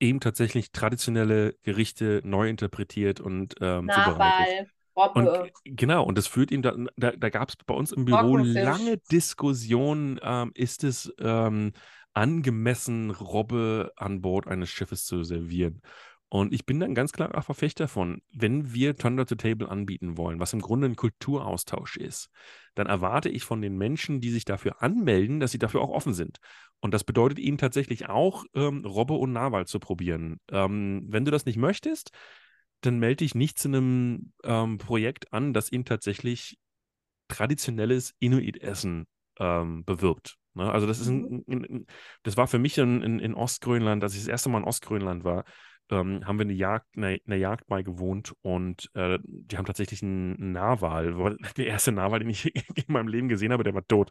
eben 0.00 0.20
tatsächlich 0.20 0.72
traditionelle 0.72 1.54
Gerichte 1.62 2.22
neu 2.24 2.48
interpretiert 2.48 3.20
und 3.20 3.54
ähm, 3.60 3.88
zubereitet. 3.92 4.68
Robbe. 4.96 5.42
Und 5.42 5.52
genau, 5.64 6.04
und 6.04 6.18
das 6.18 6.26
führt 6.26 6.50
ihm, 6.50 6.62
da, 6.62 6.74
da, 6.96 7.12
da 7.12 7.28
gab 7.30 7.48
es 7.48 7.56
bei 7.56 7.74
uns 7.74 7.92
im 7.92 8.04
Büro 8.04 8.36
lange 8.36 8.98
Diskussionen, 9.10 10.18
ähm, 10.22 10.50
ist 10.54 10.84
es 10.84 11.12
ähm, 11.20 11.72
angemessen, 12.12 13.10
Robbe 13.10 13.92
an 13.96 14.20
Bord 14.20 14.48
eines 14.48 14.68
Schiffes 14.70 15.04
zu 15.04 15.22
servieren? 15.22 15.80
Und 16.32 16.54
ich 16.54 16.64
bin 16.64 16.78
dann 16.78 16.94
ganz 16.94 17.12
klarer 17.12 17.42
Verfechter 17.42 17.84
davon, 17.84 18.22
wenn 18.32 18.72
wir 18.72 18.96
Thunder 18.96 19.26
to 19.26 19.34
Table 19.34 19.68
anbieten 19.68 20.16
wollen, 20.16 20.38
was 20.38 20.52
im 20.52 20.60
Grunde 20.60 20.86
ein 20.86 20.94
Kulturaustausch 20.94 21.96
ist, 21.96 22.30
dann 22.76 22.86
erwarte 22.86 23.28
ich 23.28 23.44
von 23.44 23.60
den 23.60 23.76
Menschen, 23.76 24.20
die 24.20 24.30
sich 24.30 24.44
dafür 24.44 24.80
anmelden, 24.80 25.40
dass 25.40 25.50
sie 25.50 25.58
dafür 25.58 25.80
auch 25.80 25.90
offen 25.90 26.14
sind. 26.14 26.38
Und 26.78 26.94
das 26.94 27.02
bedeutet 27.02 27.40
ihnen 27.40 27.58
tatsächlich 27.58 28.08
auch, 28.08 28.44
ähm, 28.54 28.84
Robbe 28.84 29.14
und 29.14 29.32
Narwal 29.32 29.66
zu 29.66 29.80
probieren. 29.80 30.38
Ähm, 30.52 31.04
wenn 31.08 31.24
du 31.24 31.32
das 31.32 31.46
nicht 31.46 31.58
möchtest, 31.58 32.12
dann 32.80 33.00
melde 33.00 33.16
dich 33.16 33.34
nicht 33.34 33.58
zu 33.58 33.66
einem 33.66 34.32
ähm, 34.44 34.78
Projekt 34.78 35.32
an, 35.32 35.52
das 35.52 35.72
ihnen 35.72 35.84
tatsächlich 35.84 36.58
traditionelles 37.26 38.14
Inuit-Essen 38.20 39.06
ähm, 39.40 39.84
bewirbt. 39.84 40.36
Ne? 40.54 40.70
Also 40.70 40.86
das 40.86 41.00
ist 41.00 41.08
ein, 41.08 41.44
ein, 41.48 41.64
ein, 41.64 41.86
das 42.22 42.36
war 42.36 42.46
für 42.46 42.60
mich 42.60 42.78
in, 42.78 43.02
in, 43.02 43.18
in 43.18 43.34
Ostgrönland, 43.34 44.04
als 44.04 44.14
ich 44.14 44.20
das 44.20 44.28
erste 44.28 44.48
Mal 44.48 44.58
in 44.58 44.64
Ostgrönland 44.64 45.24
war, 45.24 45.44
ähm, 45.90 46.24
haben 46.26 46.38
wir 46.38 46.44
eine 46.44 46.52
Jagd, 46.52 46.96
eine, 46.96 47.20
eine 47.26 47.36
Jagd 47.36 47.66
bei 47.66 47.82
gewohnt 47.82 48.34
und 48.42 48.90
äh, 48.94 49.18
die 49.24 49.56
haben 49.56 49.66
tatsächlich 49.66 50.02
einen 50.02 50.52
Narwal, 50.52 51.36
der 51.56 51.66
erste 51.66 51.92
Narwal, 51.92 52.20
den 52.20 52.30
ich 52.30 52.54
in 52.76 52.84
meinem 52.88 53.08
Leben 53.08 53.28
gesehen 53.28 53.52
habe, 53.52 53.64
der 53.64 53.74
war 53.74 53.86
tot, 53.86 54.10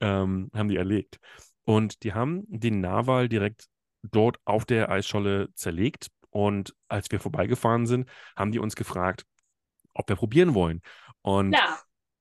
ähm, 0.00 0.50
haben 0.54 0.68
die 0.68 0.76
erlegt. 0.76 1.18
Und 1.64 2.02
die 2.02 2.12
haben 2.12 2.44
den 2.48 2.80
Narwal 2.80 3.28
direkt 3.28 3.66
dort 4.02 4.38
auf 4.44 4.64
der 4.64 4.90
Eisscholle 4.90 5.48
zerlegt 5.54 6.08
und 6.30 6.74
als 6.88 7.10
wir 7.10 7.20
vorbeigefahren 7.20 7.86
sind, 7.86 8.08
haben 8.36 8.52
die 8.52 8.58
uns 8.58 8.74
gefragt, 8.74 9.24
ob 9.94 10.08
wir 10.08 10.16
probieren 10.16 10.54
wollen. 10.54 10.80
Und 11.20 11.52
ja. 11.52 11.78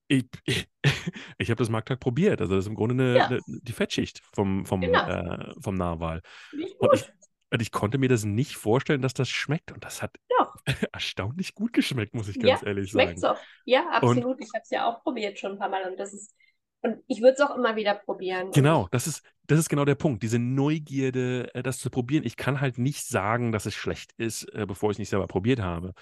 ich, 0.08 0.26
ich, 0.44 0.70
ich 1.38 1.50
habe 1.50 1.58
das 1.58 1.70
Markttag 1.70 2.00
probiert. 2.00 2.42
Also 2.42 2.56
das 2.56 2.66
ist 2.66 2.70
im 2.70 2.76
Grunde 2.76 2.94
eine, 2.94 3.18
ja. 3.18 3.26
eine, 3.28 3.40
die 3.48 3.72
Fettschicht 3.72 4.22
vom, 4.34 4.66
vom, 4.66 4.82
genau. 4.82 5.08
äh, 5.08 5.54
vom 5.60 5.76
Narwal. 5.76 6.22
Und 6.78 6.94
ich, 6.94 7.12
und 7.52 7.62
ich 7.62 7.72
konnte 7.72 7.98
mir 7.98 8.08
das 8.08 8.24
nicht 8.24 8.56
vorstellen, 8.56 9.02
dass 9.02 9.14
das 9.14 9.30
schmeckt. 9.30 9.72
Und 9.72 9.84
das 9.84 10.02
hat 10.02 10.18
ja. 10.30 10.54
erstaunlich 10.94 11.54
gut 11.54 11.74
geschmeckt, 11.74 12.16
muss 12.16 12.30
ich 12.30 12.40
ganz 12.40 12.62
ja, 12.62 12.68
ehrlich 12.68 12.92
sagen. 12.92 13.18
So. 13.18 13.34
Ja, 13.66 13.88
absolut. 13.90 14.26
Und, 14.26 14.42
ich 14.42 14.50
habe 14.54 14.64
es 14.64 14.70
ja 14.70 14.86
auch 14.86 15.04
probiert 15.04 15.38
schon 15.38 15.54
ein 15.54 15.60
paar 15.60 15.70
Mal. 15.70 15.90
Und 15.90 16.00
das 16.00 16.14
ist, 16.14 16.34
und 16.82 17.04
ich 17.08 17.22
würde 17.22 17.34
es 17.34 17.42
auch 17.42 17.56
immer 17.56 17.76
wieder 17.76 17.96
probieren. 17.96 18.52
Genau, 18.52 18.88
das 18.92 19.06
ist, 19.06 19.24
das 19.48 19.60
ist 19.60 19.70
genau 19.70 19.84
der 19.84 19.96
Punkt. 19.96 20.24
Diese 20.24 20.40
Neugierde, 20.40 21.54
äh, 21.54 21.62
das 21.62 21.80
zu 21.80 21.90
probieren. 21.90 22.24
Ich 22.24 22.38
kann 22.38 22.62
halt 22.62 22.78
nicht 22.78 23.06
sagen, 23.06 23.52
dass 23.52 23.66
es 23.66 23.76
schlecht 23.76 24.14
ist, 24.18 24.44
äh, 24.54 24.66
bevor 24.66 24.90
ich 24.90 24.96
es 24.96 25.00
nicht 25.00 25.10
selber 25.10 25.28
probiert 25.28 25.60
habe. 25.60 25.94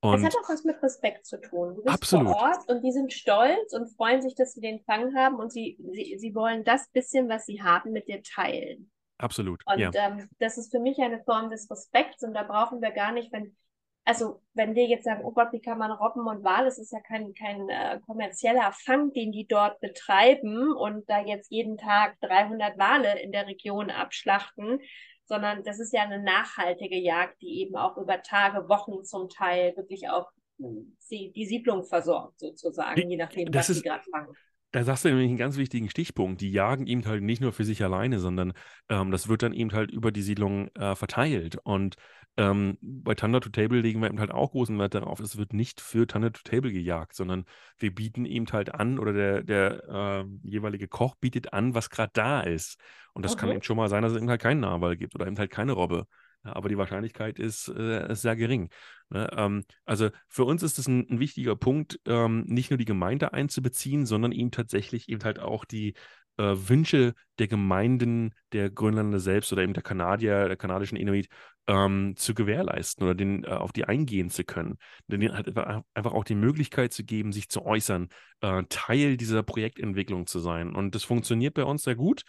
Und 0.00 0.22
das 0.22 0.34
hat 0.34 0.44
auch 0.44 0.48
was 0.48 0.64
mit 0.64 0.82
Respekt 0.82 1.26
zu 1.26 1.40
tun. 1.40 1.74
Du 1.76 1.82
bist 1.82 1.94
absolut. 1.94 2.28
vor 2.28 2.36
Ort 2.36 2.68
und 2.68 2.82
die 2.82 2.92
sind 2.92 3.12
stolz 3.12 3.72
und 3.72 3.88
freuen 3.96 4.20
sich, 4.22 4.34
dass 4.34 4.52
sie 4.52 4.60
den 4.60 4.80
Fang 4.80 5.14
haben 5.14 5.36
und 5.36 5.50
sie, 5.50 5.78
sie, 5.92 6.16
sie 6.18 6.34
wollen 6.34 6.64
das 6.64 6.88
bisschen, 6.90 7.28
was 7.28 7.46
sie 7.46 7.62
haben, 7.62 7.92
mit 7.92 8.08
dir 8.08 8.22
teilen. 8.22 8.90
Absolut. 9.18 9.62
Und 9.66 9.78
ja. 9.78 9.90
ähm, 9.94 10.28
das 10.38 10.58
ist 10.58 10.70
für 10.70 10.80
mich 10.80 10.98
eine 10.98 11.22
Form 11.22 11.50
des 11.50 11.70
Respekts 11.70 12.22
und 12.22 12.34
da 12.34 12.42
brauchen 12.42 12.82
wir 12.82 12.90
gar 12.90 13.12
nicht, 13.12 13.32
wenn, 13.32 13.56
also 14.04 14.42
wenn 14.54 14.74
wir 14.74 14.86
jetzt 14.86 15.04
sagen, 15.04 15.24
oh 15.24 15.32
Gott, 15.32 15.52
wie 15.52 15.60
kann 15.60 15.78
man 15.78 15.92
Robben 15.92 16.26
und 16.26 16.44
Wal, 16.44 16.66
es 16.66 16.78
ist 16.78 16.92
ja 16.92 17.00
kein, 17.00 17.32
kein 17.34 17.68
äh, 17.68 18.00
kommerzieller 18.06 18.72
Fang, 18.72 19.12
den 19.12 19.32
die 19.32 19.46
dort 19.46 19.80
betreiben 19.80 20.72
und 20.72 21.08
da 21.08 21.24
jetzt 21.24 21.50
jeden 21.50 21.78
Tag 21.78 22.20
300 22.20 22.76
Wale 22.78 23.20
in 23.20 23.32
der 23.32 23.46
Region 23.46 23.90
abschlachten, 23.90 24.80
sondern 25.26 25.62
das 25.62 25.78
ist 25.78 25.92
ja 25.92 26.02
eine 26.02 26.22
nachhaltige 26.22 26.98
Jagd, 26.98 27.40
die 27.40 27.60
eben 27.60 27.76
auch 27.76 27.96
über 27.96 28.22
Tage, 28.22 28.68
Wochen 28.68 29.04
zum 29.04 29.28
Teil 29.28 29.76
wirklich 29.76 30.08
auch 30.08 30.30
die, 30.58 31.32
die 31.32 31.46
Siedlung 31.46 31.84
versorgt, 31.84 32.40
sozusagen, 32.40 33.10
je 33.10 33.16
nachdem, 33.16 33.50
das 33.50 33.64
was 33.64 33.70
ist, 33.70 33.76
sie 33.78 33.88
gerade 33.88 34.04
fangen. 34.10 34.34
Da 34.74 34.82
sagst 34.82 35.04
du 35.04 35.08
nämlich 35.08 35.28
einen 35.28 35.36
ganz 35.36 35.56
wichtigen 35.56 35.88
Stichpunkt. 35.88 36.40
Die 36.40 36.50
jagen 36.50 36.88
eben 36.88 37.06
halt 37.06 37.22
nicht 37.22 37.40
nur 37.40 37.52
für 37.52 37.64
sich 37.64 37.84
alleine, 37.84 38.18
sondern 38.18 38.54
ähm, 38.88 39.12
das 39.12 39.28
wird 39.28 39.44
dann 39.44 39.52
eben 39.52 39.72
halt 39.72 39.92
über 39.92 40.10
die 40.10 40.20
Siedlung 40.20 40.66
äh, 40.74 40.96
verteilt. 40.96 41.58
Und 41.62 41.94
ähm, 42.36 42.76
bei 42.82 43.14
Thunder 43.14 43.40
to 43.40 43.50
Table 43.50 43.80
legen 43.80 44.00
wir 44.00 44.08
eben 44.08 44.18
halt 44.18 44.32
auch 44.32 44.50
großen 44.50 44.76
Wert 44.76 44.94
darauf, 44.94 45.20
es 45.20 45.36
wird 45.36 45.52
nicht 45.52 45.80
für 45.80 46.08
Thunder 46.08 46.32
to 46.32 46.40
Table 46.42 46.72
gejagt, 46.72 47.14
sondern 47.14 47.44
wir 47.78 47.94
bieten 47.94 48.24
eben 48.24 48.46
halt 48.50 48.74
an 48.74 48.98
oder 48.98 49.12
der, 49.12 49.44
der 49.44 50.24
äh, 50.24 50.24
jeweilige 50.42 50.88
Koch 50.88 51.14
bietet 51.14 51.52
an, 51.52 51.76
was 51.76 51.88
gerade 51.88 52.10
da 52.12 52.40
ist. 52.40 52.76
Und 53.12 53.24
das 53.24 53.34
okay. 53.34 53.42
kann 53.42 53.50
eben 53.50 53.62
schon 53.62 53.76
mal 53.76 53.88
sein, 53.88 54.02
dass 54.02 54.10
es 54.10 54.18
eben 54.18 54.28
halt 54.28 54.42
keinen 54.42 54.58
Narwal 54.58 54.96
gibt 54.96 55.14
oder 55.14 55.28
eben 55.28 55.38
halt 55.38 55.52
keine 55.52 55.70
Robbe. 55.70 56.08
Aber 56.44 56.68
die 56.68 56.78
Wahrscheinlichkeit 56.78 57.38
ist, 57.38 57.68
äh, 57.68 58.14
sehr 58.14 58.36
gering. 58.36 58.70
Ne? 59.10 59.28
Ähm, 59.36 59.64
also 59.84 60.10
für 60.28 60.44
uns 60.44 60.62
ist 60.62 60.78
es 60.78 60.86
ein, 60.86 61.06
ein, 61.10 61.20
wichtiger 61.20 61.56
Punkt, 61.56 62.00
ähm, 62.06 62.44
nicht 62.46 62.70
nur 62.70 62.78
die 62.78 62.84
Gemeinde 62.84 63.32
einzubeziehen, 63.32 64.06
sondern 64.06 64.32
eben 64.32 64.50
tatsächlich 64.50 65.08
eben 65.08 65.24
halt 65.24 65.38
auch 65.38 65.64
die 65.64 65.94
äh, 66.36 66.54
Wünsche 66.56 67.14
der 67.38 67.48
Gemeinden 67.48 68.34
der 68.52 68.70
Grönländer 68.70 69.20
selbst 69.20 69.52
oder 69.52 69.62
eben 69.62 69.74
der 69.74 69.82
Kanadier, 69.82 70.48
der 70.48 70.56
kanadischen 70.56 70.96
Inuit 70.96 71.28
ähm, 71.66 72.14
zu 72.16 72.34
gewährleisten 72.34 73.04
oder 73.04 73.14
den, 73.14 73.44
äh, 73.44 73.48
auf 73.48 73.72
die 73.72 73.84
eingehen 73.84 74.30
zu 74.30 74.44
können. 74.44 74.76
Denn 75.08 75.32
halt 75.32 75.56
einfach 75.56 76.12
auch 76.12 76.24
die 76.24 76.34
Möglichkeit 76.34 76.92
zu 76.92 77.04
geben, 77.04 77.32
sich 77.32 77.48
zu 77.48 77.64
äußern, 77.64 78.08
äh, 78.40 78.64
Teil 78.68 79.16
dieser 79.16 79.42
Projektentwicklung 79.42 80.26
zu 80.26 80.40
sein. 80.40 80.74
Und 80.74 80.94
das 80.94 81.04
funktioniert 81.04 81.54
bei 81.54 81.64
uns 81.64 81.84
sehr 81.84 81.96
gut. 81.96 82.22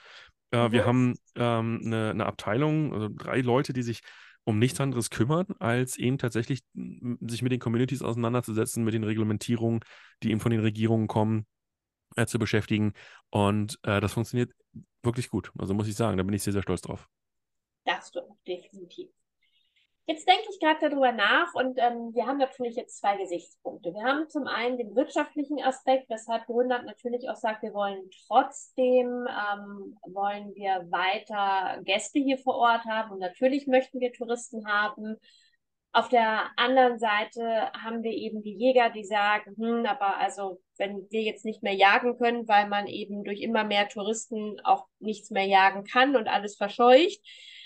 Äh, 0.51 0.67
mhm. 0.67 0.71
Wir 0.71 0.85
haben 0.85 1.15
ähm, 1.35 1.81
eine, 1.85 2.09
eine, 2.11 2.25
Abteilung, 2.25 2.93
also 2.93 3.09
drei 3.11 3.41
Leute, 3.41 3.73
die 3.73 3.83
sich 3.83 4.01
um 4.43 4.59
nichts 4.59 4.79
anderes 4.79 5.09
kümmern, 5.09 5.47
als 5.59 5.97
eben 5.97 6.17
tatsächlich 6.17 6.61
sich 6.73 7.41
mit 7.41 7.51
den 7.51 7.59
Communities 7.59 8.03
auseinanderzusetzen, 8.03 8.83
mit 8.83 8.93
den 8.93 9.03
Reglementierungen, 9.03 9.81
die 10.21 10.29
eben 10.29 10.39
von 10.39 10.51
den 10.51 10.61
Regierungen 10.61 11.07
kommen, 11.07 11.47
äh, 12.15 12.27
zu 12.27 12.37
beschäftigen. 12.37 12.93
Und 13.31 13.79
äh, 13.83 13.99
das 13.99 14.13
funktioniert 14.13 14.51
wirklich 15.01 15.29
gut. 15.29 15.51
Also 15.57 15.73
muss 15.73 15.87
ich 15.87 15.95
sagen, 15.95 16.17
da 16.17 16.23
bin 16.23 16.33
ich 16.33 16.43
sehr, 16.43 16.53
sehr 16.53 16.61
stolz 16.61 16.81
drauf. 16.81 17.07
Das 17.85 18.11
du 18.11 18.21
definitiv. 18.47 19.09
Jetzt 20.07 20.27
denke 20.27 20.43
ich 20.51 20.59
gerade 20.59 20.87
darüber 20.87 21.11
nach 21.11 21.55
und 21.55 21.79
ähm, 21.79 22.13
wir 22.13 22.27
haben 22.27 22.37
natürlich 22.37 22.75
jetzt 22.75 22.99
zwei 22.99 23.17
Gesichtspunkte. 23.17 23.91
Wir 23.91 24.03
haben 24.03 24.29
zum 24.29 24.45
einen 24.45 24.77
den 24.77 24.95
wirtschaftlichen 24.95 25.59
Aspekt, 25.63 26.11
weshalb 26.11 26.45
Grönland 26.45 26.85
natürlich 26.85 27.27
auch 27.27 27.35
sagt, 27.35 27.63
wir 27.63 27.73
wollen 27.73 28.07
trotzdem, 28.27 29.07
ähm, 29.27 29.97
wollen 30.05 30.53
wir 30.53 30.85
weiter 30.91 31.81
Gäste 31.83 32.19
hier 32.19 32.37
vor 32.37 32.53
Ort 32.55 32.85
haben 32.85 33.13
und 33.13 33.19
natürlich 33.19 33.65
möchten 33.65 33.99
wir 33.99 34.13
Touristen 34.13 34.67
haben. 34.67 35.15
Auf 35.91 36.09
der 36.09 36.51
anderen 36.55 36.99
Seite 36.99 37.71
haben 37.73 38.03
wir 38.03 38.11
eben 38.11 38.43
die 38.43 38.53
Jäger, 38.53 38.91
die 38.91 39.05
sagen, 39.05 39.55
hm, 39.57 39.87
aber 39.87 40.17
also 40.17 40.61
wenn 40.77 41.07
wir 41.09 41.21
jetzt 41.23 41.45
nicht 41.45 41.63
mehr 41.63 41.73
jagen 41.73 42.15
können, 42.19 42.47
weil 42.47 42.67
man 42.67 42.85
eben 42.85 43.23
durch 43.23 43.41
immer 43.41 43.63
mehr 43.63 43.87
Touristen 43.87 44.59
auch 44.65 44.85
nichts 44.99 45.31
mehr 45.31 45.45
jagen 45.45 45.83
kann 45.83 46.15
und 46.15 46.27
alles 46.27 46.57
verscheucht, 46.57 47.21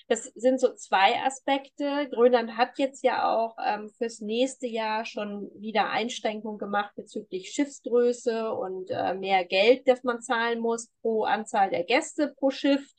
das 0.09 0.23
sind 0.23 0.59
so 0.59 0.73
zwei 0.73 1.21
Aspekte. 1.23 2.09
Grönland 2.11 2.57
hat 2.57 2.79
jetzt 2.79 3.03
ja 3.03 3.29
auch 3.29 3.55
ähm, 3.63 3.89
fürs 3.89 4.21
nächste 4.21 4.65
Jahr 4.65 5.05
schon 5.05 5.51
wieder 5.53 5.91
Einschränkungen 5.91 6.57
gemacht 6.57 6.93
bezüglich 6.95 7.51
Schiffsgröße 7.51 8.51
und 8.51 8.89
äh, 8.89 9.13
mehr 9.13 9.45
Geld, 9.45 9.87
das 9.87 10.03
man 10.03 10.19
zahlen 10.19 10.59
muss 10.61 10.89
pro 11.01 11.25
Anzahl 11.25 11.69
der 11.69 11.83
Gäste 11.83 12.33
pro 12.35 12.49
Schiff. 12.49 12.91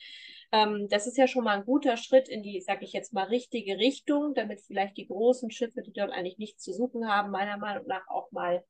Ähm, 0.53 0.87
das 0.88 1.09
ist 1.09 1.18
ja 1.18 1.27
schon 1.27 1.42
mal 1.42 1.59
ein 1.59 1.64
guter 1.64 1.96
Schritt 1.96 2.29
in 2.29 2.44
die, 2.44 2.61
sag 2.61 2.81
ich 2.81 2.92
jetzt 2.92 3.12
mal, 3.12 3.25
richtige 3.25 3.77
Richtung, 3.79 4.33
damit 4.35 4.61
vielleicht 4.61 4.96
die 4.96 5.09
großen 5.09 5.51
Schiffe, 5.51 5.83
die 5.83 5.92
dort 5.92 6.12
eigentlich 6.12 6.38
nichts 6.38 6.62
zu 6.62 6.73
suchen 6.73 7.09
haben, 7.09 7.33
meiner 7.33 7.57
Meinung 7.57 7.88
nach 7.88 8.07
auch 8.07 8.31
mal 8.31 8.64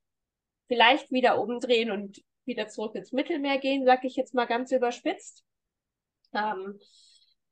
vielleicht 0.67 1.13
wieder 1.13 1.39
umdrehen 1.39 1.91
und 1.91 2.23
wieder 2.47 2.69
zurück 2.69 2.95
ins 2.95 3.13
Mittelmeer 3.13 3.59
gehen, 3.59 3.85
sag 3.85 4.03
ich 4.05 4.17
jetzt 4.17 4.33
mal 4.33 4.47
ganz 4.47 4.73
überspitzt. 4.73 5.45
Ähm, 6.33 6.79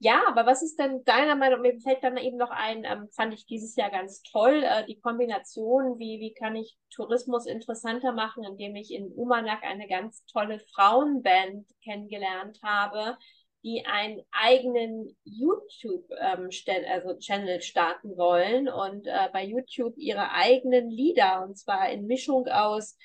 ja, 0.00 0.22
aber 0.28 0.46
was 0.46 0.62
ist 0.62 0.78
denn 0.78 1.04
deiner 1.04 1.34
Meinung, 1.34 1.61
mir 1.61 1.80
fällt 1.80 2.04
dann 2.04 2.16
eben 2.16 2.37
noch 2.37 2.50
ein, 2.50 2.84
ähm, 2.84 3.08
fand 3.11 3.34
ich 3.34 3.46
dieses 3.46 3.74
Jahr 3.74 3.90
ganz 3.90 4.22
toll, 4.22 4.62
äh, 4.62 4.87
die 4.87 5.00
Kombination, 5.00 5.98
wie, 5.98 6.20
wie 6.20 6.34
kann 6.34 6.54
ich 6.54 6.76
Tourismus 6.94 7.46
interessanter 7.46 8.12
machen, 8.12 8.44
indem 8.44 8.76
ich 8.76 8.92
in 8.92 9.11
Umanak 9.12 9.64
eine 9.64 9.88
ganz 9.88 10.24
tolle 10.26 10.61
Frauenband 10.72 11.66
kennengelernt 11.82 12.61
habe, 12.62 13.18
die 13.64 13.87
einen 13.87 14.22
eigenen 14.30 15.16
YouTube 15.24 16.04
ähm, 16.20 16.48
also 16.88 17.18
Channel 17.18 17.61
starten 17.61 18.16
wollen 18.16 18.68
und 18.68 19.08
äh, 19.08 19.28
bei 19.32 19.44
YouTube 19.44 19.94
ihre 19.96 20.30
eigenen 20.30 20.90
Lieder 20.90 21.44
und 21.44 21.58
zwar 21.58 21.90
in 21.90 22.06
Mischung 22.06 22.46
aus 22.46 22.96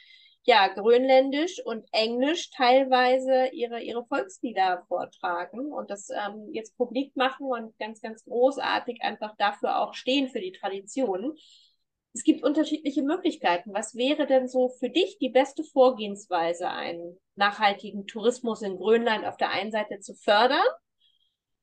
ja, 0.45 0.67
Grönländisch 0.67 1.62
und 1.65 1.88
Englisch 1.91 2.49
teilweise 2.51 3.47
ihre, 3.53 3.82
ihre 3.82 4.06
Volkslieder 4.06 4.84
vortragen 4.88 5.71
und 5.71 5.89
das 5.89 6.10
ähm, 6.10 6.49
jetzt 6.51 6.75
publik 6.77 7.15
machen 7.15 7.45
und 7.47 7.77
ganz, 7.79 8.01
ganz 8.01 8.25
großartig 8.25 9.01
einfach 9.01 9.36
dafür 9.38 9.79
auch 9.79 9.93
stehen 9.93 10.27
für 10.27 10.41
die 10.41 10.51
Tradition. 10.51 11.34
Es 12.13 12.23
gibt 12.23 12.43
unterschiedliche 12.43 13.03
Möglichkeiten. 13.03 13.73
Was 13.73 13.95
wäre 13.95 14.27
denn 14.27 14.47
so 14.47 14.69
für 14.69 14.89
dich 14.89 15.17
die 15.19 15.29
beste 15.29 15.63
Vorgehensweise, 15.63 16.69
einen 16.69 17.17
nachhaltigen 17.36 18.06
Tourismus 18.06 18.62
in 18.62 18.77
Grönland 18.77 19.25
auf 19.25 19.38
der 19.38 19.49
einen 19.49 19.71
Seite 19.71 19.99
zu 19.99 20.13
fördern 20.13 20.62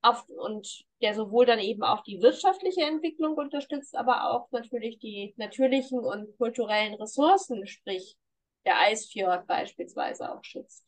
auf, 0.02 0.26
und 0.28 0.84
der 1.02 1.14
sowohl 1.14 1.46
dann 1.46 1.58
eben 1.58 1.82
auch 1.82 2.02
die 2.02 2.22
wirtschaftliche 2.22 2.82
Entwicklung 2.82 3.34
unterstützt, 3.34 3.94
aber 3.94 4.30
auch 4.30 4.50
natürlich 4.50 4.98
die 4.98 5.34
natürlichen 5.36 5.98
und 5.98 6.36
kulturellen 6.38 6.94
Ressourcen, 6.94 7.66
sprich 7.66 8.16
der 8.64 8.78
Eisfjord 8.78 9.46
beispielsweise 9.46 10.32
auch 10.32 10.44
schützt. 10.44 10.84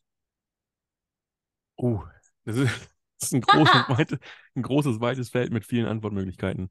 Oh, 1.75 2.01
das 2.45 2.57
ist, 2.57 2.91
das 3.19 3.31
ist 3.31 3.33
ein, 3.33 3.41
großes, 3.41 3.89
weite, 3.89 4.19
ein 4.55 4.61
großes, 4.61 4.99
weites 4.99 5.29
Feld 5.29 5.51
mit 5.51 5.65
vielen 5.65 5.87
Antwortmöglichkeiten. 5.87 6.69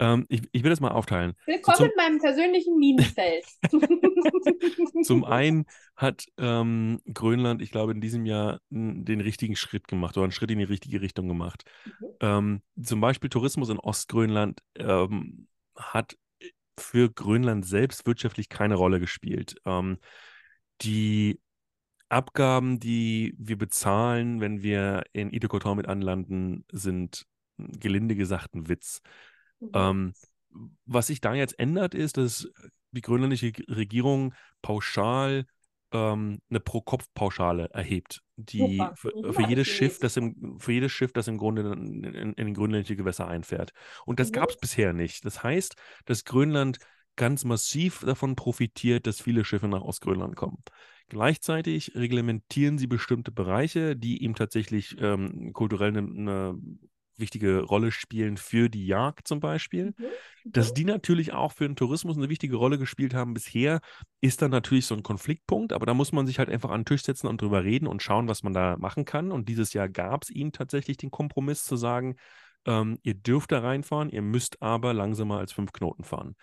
Ähm, 0.00 0.26
ich, 0.28 0.42
ich 0.50 0.64
will 0.64 0.70
das 0.70 0.80
mal 0.80 0.90
aufteilen. 0.90 1.34
Willkommen 1.46 1.76
so, 1.76 1.84
in 1.84 1.92
meinem 1.96 2.18
persönlichen 2.18 2.78
Minenfeld. 2.78 3.44
zum 5.04 5.24
einen 5.24 5.66
hat 5.96 6.24
ähm, 6.36 7.00
Grönland, 7.12 7.62
ich 7.62 7.70
glaube, 7.70 7.92
in 7.92 8.00
diesem 8.00 8.26
Jahr 8.26 8.60
den 8.70 9.20
richtigen 9.20 9.54
Schritt 9.54 9.86
gemacht 9.86 10.16
oder 10.16 10.24
einen 10.24 10.32
Schritt 10.32 10.50
in 10.50 10.58
die 10.58 10.64
richtige 10.64 11.00
Richtung 11.00 11.28
gemacht. 11.28 11.64
Mhm. 11.84 12.06
Ähm, 12.20 12.62
zum 12.82 13.00
Beispiel 13.00 13.30
Tourismus 13.30 13.68
in 13.68 13.78
Ostgrönland 13.78 14.62
ähm, 14.76 15.46
hat 15.76 16.16
für 16.78 17.08
Grönland 17.08 17.64
selbst 17.64 18.04
wirtschaftlich 18.06 18.48
keine 18.48 18.74
Rolle 18.74 18.98
gespielt. 18.98 19.56
Ähm, 19.64 19.98
die 20.82 21.40
Abgaben, 22.08 22.78
die 22.78 23.34
wir 23.38 23.58
bezahlen, 23.58 24.40
wenn 24.40 24.62
wir 24.62 25.04
in 25.12 25.32
Itokotor 25.32 25.74
mit 25.74 25.88
anlanden, 25.88 26.64
sind 26.70 27.26
gelinde 27.56 28.16
gesagt 28.16 28.54
ein 28.54 28.68
Witz. 28.68 29.00
Mhm. 29.60 29.70
Ähm, 29.74 30.12
was 30.84 31.08
sich 31.08 31.20
da 31.20 31.34
jetzt 31.34 31.58
ändert, 31.58 31.94
ist, 31.94 32.16
dass 32.16 32.48
die 32.92 33.00
grönländische 33.00 33.52
Regierung 33.68 34.34
pauschal 34.62 35.46
ähm, 35.92 36.40
eine 36.50 36.60
Pro-Kopf-Pauschale 36.60 37.70
erhebt, 37.72 38.22
die 38.36 38.82
für, 38.94 39.32
für, 39.32 39.48
jedes 39.48 39.68
Schiff, 39.68 39.98
das 39.98 40.16
im, 40.16 40.58
für 40.58 40.72
jedes 40.72 40.92
Schiff, 40.92 41.12
das 41.12 41.28
im 41.28 41.38
Grunde 41.38 41.72
in, 41.72 42.04
in, 42.04 42.32
in 42.34 42.54
grönländische 42.54 42.96
Gewässer 42.96 43.26
einfährt. 43.26 43.72
Und 44.04 44.20
das 44.20 44.28
mhm. 44.28 44.34
gab 44.34 44.50
es 44.50 44.56
bisher 44.56 44.92
nicht. 44.92 45.24
Das 45.24 45.42
heißt, 45.42 45.74
dass 46.04 46.24
Grönland 46.24 46.78
ganz 47.16 47.44
massiv 47.44 48.00
davon 48.00 48.36
profitiert, 48.36 49.06
dass 49.06 49.20
viele 49.20 49.44
Schiffe 49.44 49.68
nach 49.68 49.82
Ostgrönland 49.82 50.36
kommen. 50.36 50.62
Gleichzeitig 51.08 51.92
reglementieren 51.94 52.78
sie 52.78 52.86
bestimmte 52.86 53.30
Bereiche, 53.30 53.94
die 53.94 54.22
ihm 54.22 54.34
tatsächlich 54.34 54.96
ähm, 55.00 55.52
kulturell 55.52 55.96
eine, 55.96 56.00
eine 56.00 56.58
wichtige 57.16 57.62
Rolle 57.62 57.92
spielen 57.92 58.36
für 58.36 58.68
die 58.68 58.86
Jagd 58.86 59.28
zum 59.28 59.40
Beispiel. 59.40 59.94
Mhm. 59.96 60.04
Dass 60.44 60.70
mhm. 60.70 60.74
die 60.74 60.84
natürlich 60.84 61.32
auch 61.32 61.52
für 61.52 61.66
den 61.66 61.76
Tourismus 61.76 62.16
eine 62.16 62.28
wichtige 62.28 62.56
Rolle 62.56 62.78
gespielt 62.78 63.14
haben 63.14 63.34
bisher, 63.34 63.80
ist 64.20 64.42
dann 64.42 64.50
natürlich 64.50 64.86
so 64.86 64.94
ein 64.94 65.02
Konfliktpunkt, 65.02 65.72
aber 65.72 65.86
da 65.86 65.94
muss 65.94 66.12
man 66.12 66.26
sich 66.26 66.38
halt 66.38 66.48
einfach 66.48 66.70
an 66.70 66.80
den 66.80 66.86
Tisch 66.86 67.02
setzen 67.02 67.26
und 67.26 67.40
drüber 67.40 67.64
reden 67.64 67.86
und 67.86 68.02
schauen, 68.02 68.28
was 68.28 68.42
man 68.42 68.52
da 68.52 68.76
machen 68.78 69.04
kann. 69.04 69.30
Und 69.30 69.48
dieses 69.48 69.72
Jahr 69.72 69.88
gab 69.88 70.24
es 70.24 70.30
ihnen 70.30 70.52
tatsächlich 70.52 70.96
den 70.96 71.10
Kompromiss 71.10 71.64
zu 71.64 71.76
sagen, 71.76 72.16
ähm, 72.66 72.98
ihr 73.02 73.14
dürft 73.14 73.52
da 73.52 73.60
reinfahren, 73.60 74.08
ihr 74.10 74.22
müsst 74.22 74.62
aber 74.62 74.94
langsamer 74.94 75.38
als 75.38 75.52
fünf 75.52 75.72
Knoten 75.72 76.04
fahren. 76.04 76.34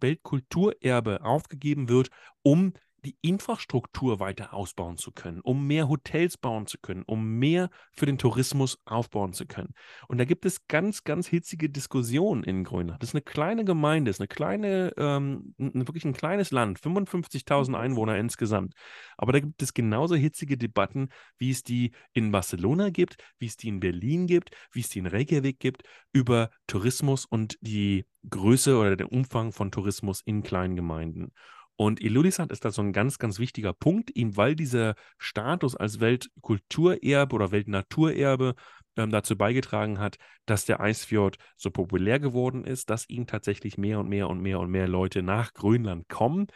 Weltkulturerbe 0.00 1.22
aufgegeben 1.22 1.88
wird, 1.88 2.10
um 2.42 2.72
die 3.04 3.16
Infrastruktur 3.22 4.20
weiter 4.20 4.54
ausbauen 4.54 4.96
zu 4.96 5.12
können, 5.12 5.40
um 5.40 5.66
mehr 5.66 5.88
Hotels 5.88 6.36
bauen 6.36 6.66
zu 6.66 6.78
können, 6.78 7.02
um 7.06 7.38
mehr 7.38 7.70
für 7.92 8.06
den 8.06 8.18
Tourismus 8.18 8.78
aufbauen 8.84 9.32
zu 9.32 9.46
können. 9.46 9.74
Und 10.08 10.18
da 10.18 10.24
gibt 10.24 10.44
es 10.44 10.66
ganz, 10.66 11.04
ganz 11.04 11.26
hitzige 11.26 11.70
Diskussionen 11.70 12.44
in 12.44 12.64
Grönland. 12.64 13.02
Das 13.02 13.10
ist 13.10 13.14
eine 13.14 13.22
kleine 13.22 13.64
Gemeinde, 13.64 14.10
ist 14.10 14.20
eine 14.20 14.28
kleine, 14.28 14.92
ähm, 14.96 15.54
wirklich 15.58 16.04
ein 16.04 16.12
kleines 16.12 16.50
Land, 16.50 16.78
55.000 16.78 17.74
Einwohner 17.74 18.16
insgesamt. 18.18 18.74
Aber 19.16 19.32
da 19.32 19.40
gibt 19.40 19.62
es 19.62 19.74
genauso 19.74 20.14
hitzige 20.14 20.56
Debatten, 20.56 21.08
wie 21.38 21.50
es 21.50 21.62
die 21.62 21.92
in 22.12 22.30
Barcelona 22.32 22.90
gibt, 22.90 23.16
wie 23.38 23.46
es 23.46 23.56
die 23.56 23.68
in 23.68 23.80
Berlin 23.80 24.26
gibt, 24.26 24.50
wie 24.72 24.80
es 24.80 24.88
die 24.88 24.98
in 24.98 25.06
Reykjavik 25.06 25.58
gibt, 25.58 25.82
über 26.12 26.50
Tourismus 26.66 27.24
und 27.24 27.56
die 27.60 28.04
Größe 28.28 28.76
oder 28.76 28.96
den 28.96 29.06
Umfang 29.06 29.52
von 29.52 29.70
Tourismus 29.70 30.20
in 30.24 30.42
kleinen 30.42 30.76
Gemeinden. 30.76 31.32
Und 31.80 32.02
Ilulissat 32.02 32.52
ist 32.52 32.66
da 32.66 32.72
so 32.72 32.82
ein 32.82 32.92
ganz, 32.92 33.18
ganz 33.18 33.38
wichtiger 33.38 33.72
Punkt, 33.72 34.10
eben 34.10 34.36
weil 34.36 34.54
dieser 34.54 34.96
Status 35.16 35.74
als 35.74 35.98
Weltkulturerbe 35.98 37.34
oder 37.34 37.52
Weltnaturerbe 37.52 38.54
ähm, 38.96 39.08
dazu 39.08 39.34
beigetragen 39.34 39.98
hat, 39.98 40.18
dass 40.44 40.66
der 40.66 40.80
Eisfjord 40.80 41.38
so 41.56 41.70
populär 41.70 42.20
geworden 42.20 42.66
ist, 42.66 42.90
dass 42.90 43.08
ihm 43.08 43.26
tatsächlich 43.26 43.78
mehr 43.78 43.98
und 43.98 44.10
mehr 44.10 44.28
und 44.28 44.42
mehr 44.42 44.60
und 44.60 44.70
mehr 44.70 44.88
Leute 44.88 45.22
nach 45.22 45.54
Grönland 45.54 46.06
kommen. 46.10 46.48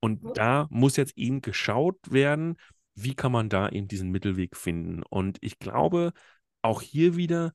Und 0.00 0.22
mhm. 0.22 0.32
da 0.34 0.66
muss 0.68 0.98
jetzt 0.98 1.16
eben 1.16 1.40
geschaut 1.40 1.96
werden, 2.10 2.56
wie 2.94 3.14
kann 3.14 3.32
man 3.32 3.48
da 3.48 3.70
eben 3.70 3.88
diesen 3.88 4.10
Mittelweg 4.10 4.58
finden. 4.58 5.02
Und 5.08 5.38
ich 5.40 5.58
glaube, 5.58 6.12
auch 6.60 6.82
hier 6.82 7.16
wieder 7.16 7.54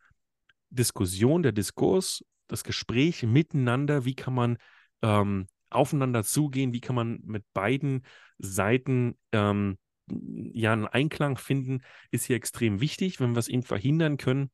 Diskussion, 0.72 1.44
der 1.44 1.52
Diskurs, 1.52 2.26
das 2.48 2.64
Gespräch 2.64 3.22
miteinander, 3.22 4.06
wie 4.06 4.16
kann 4.16 4.34
man 4.34 4.58
ähm, 5.04 5.46
aufeinander 5.72 6.24
zugehen, 6.24 6.74
wie 6.74 6.82
kann 6.82 6.96
man 6.96 7.20
mit 7.24 7.44
beiden 7.54 8.06
Seiten 8.38 9.18
ähm, 9.32 9.78
ja 10.54 10.74
einen 10.74 10.88
Einklang 10.88 11.38
finden, 11.38 11.84
ist 12.12 12.26
hier 12.26 12.36
extrem 12.36 12.82
wichtig, 12.82 13.20
wenn 13.20 13.32
wir 13.32 13.40
es 13.40 13.48
eben 13.48 13.64
verhindern 13.64 14.18
können, 14.18 14.50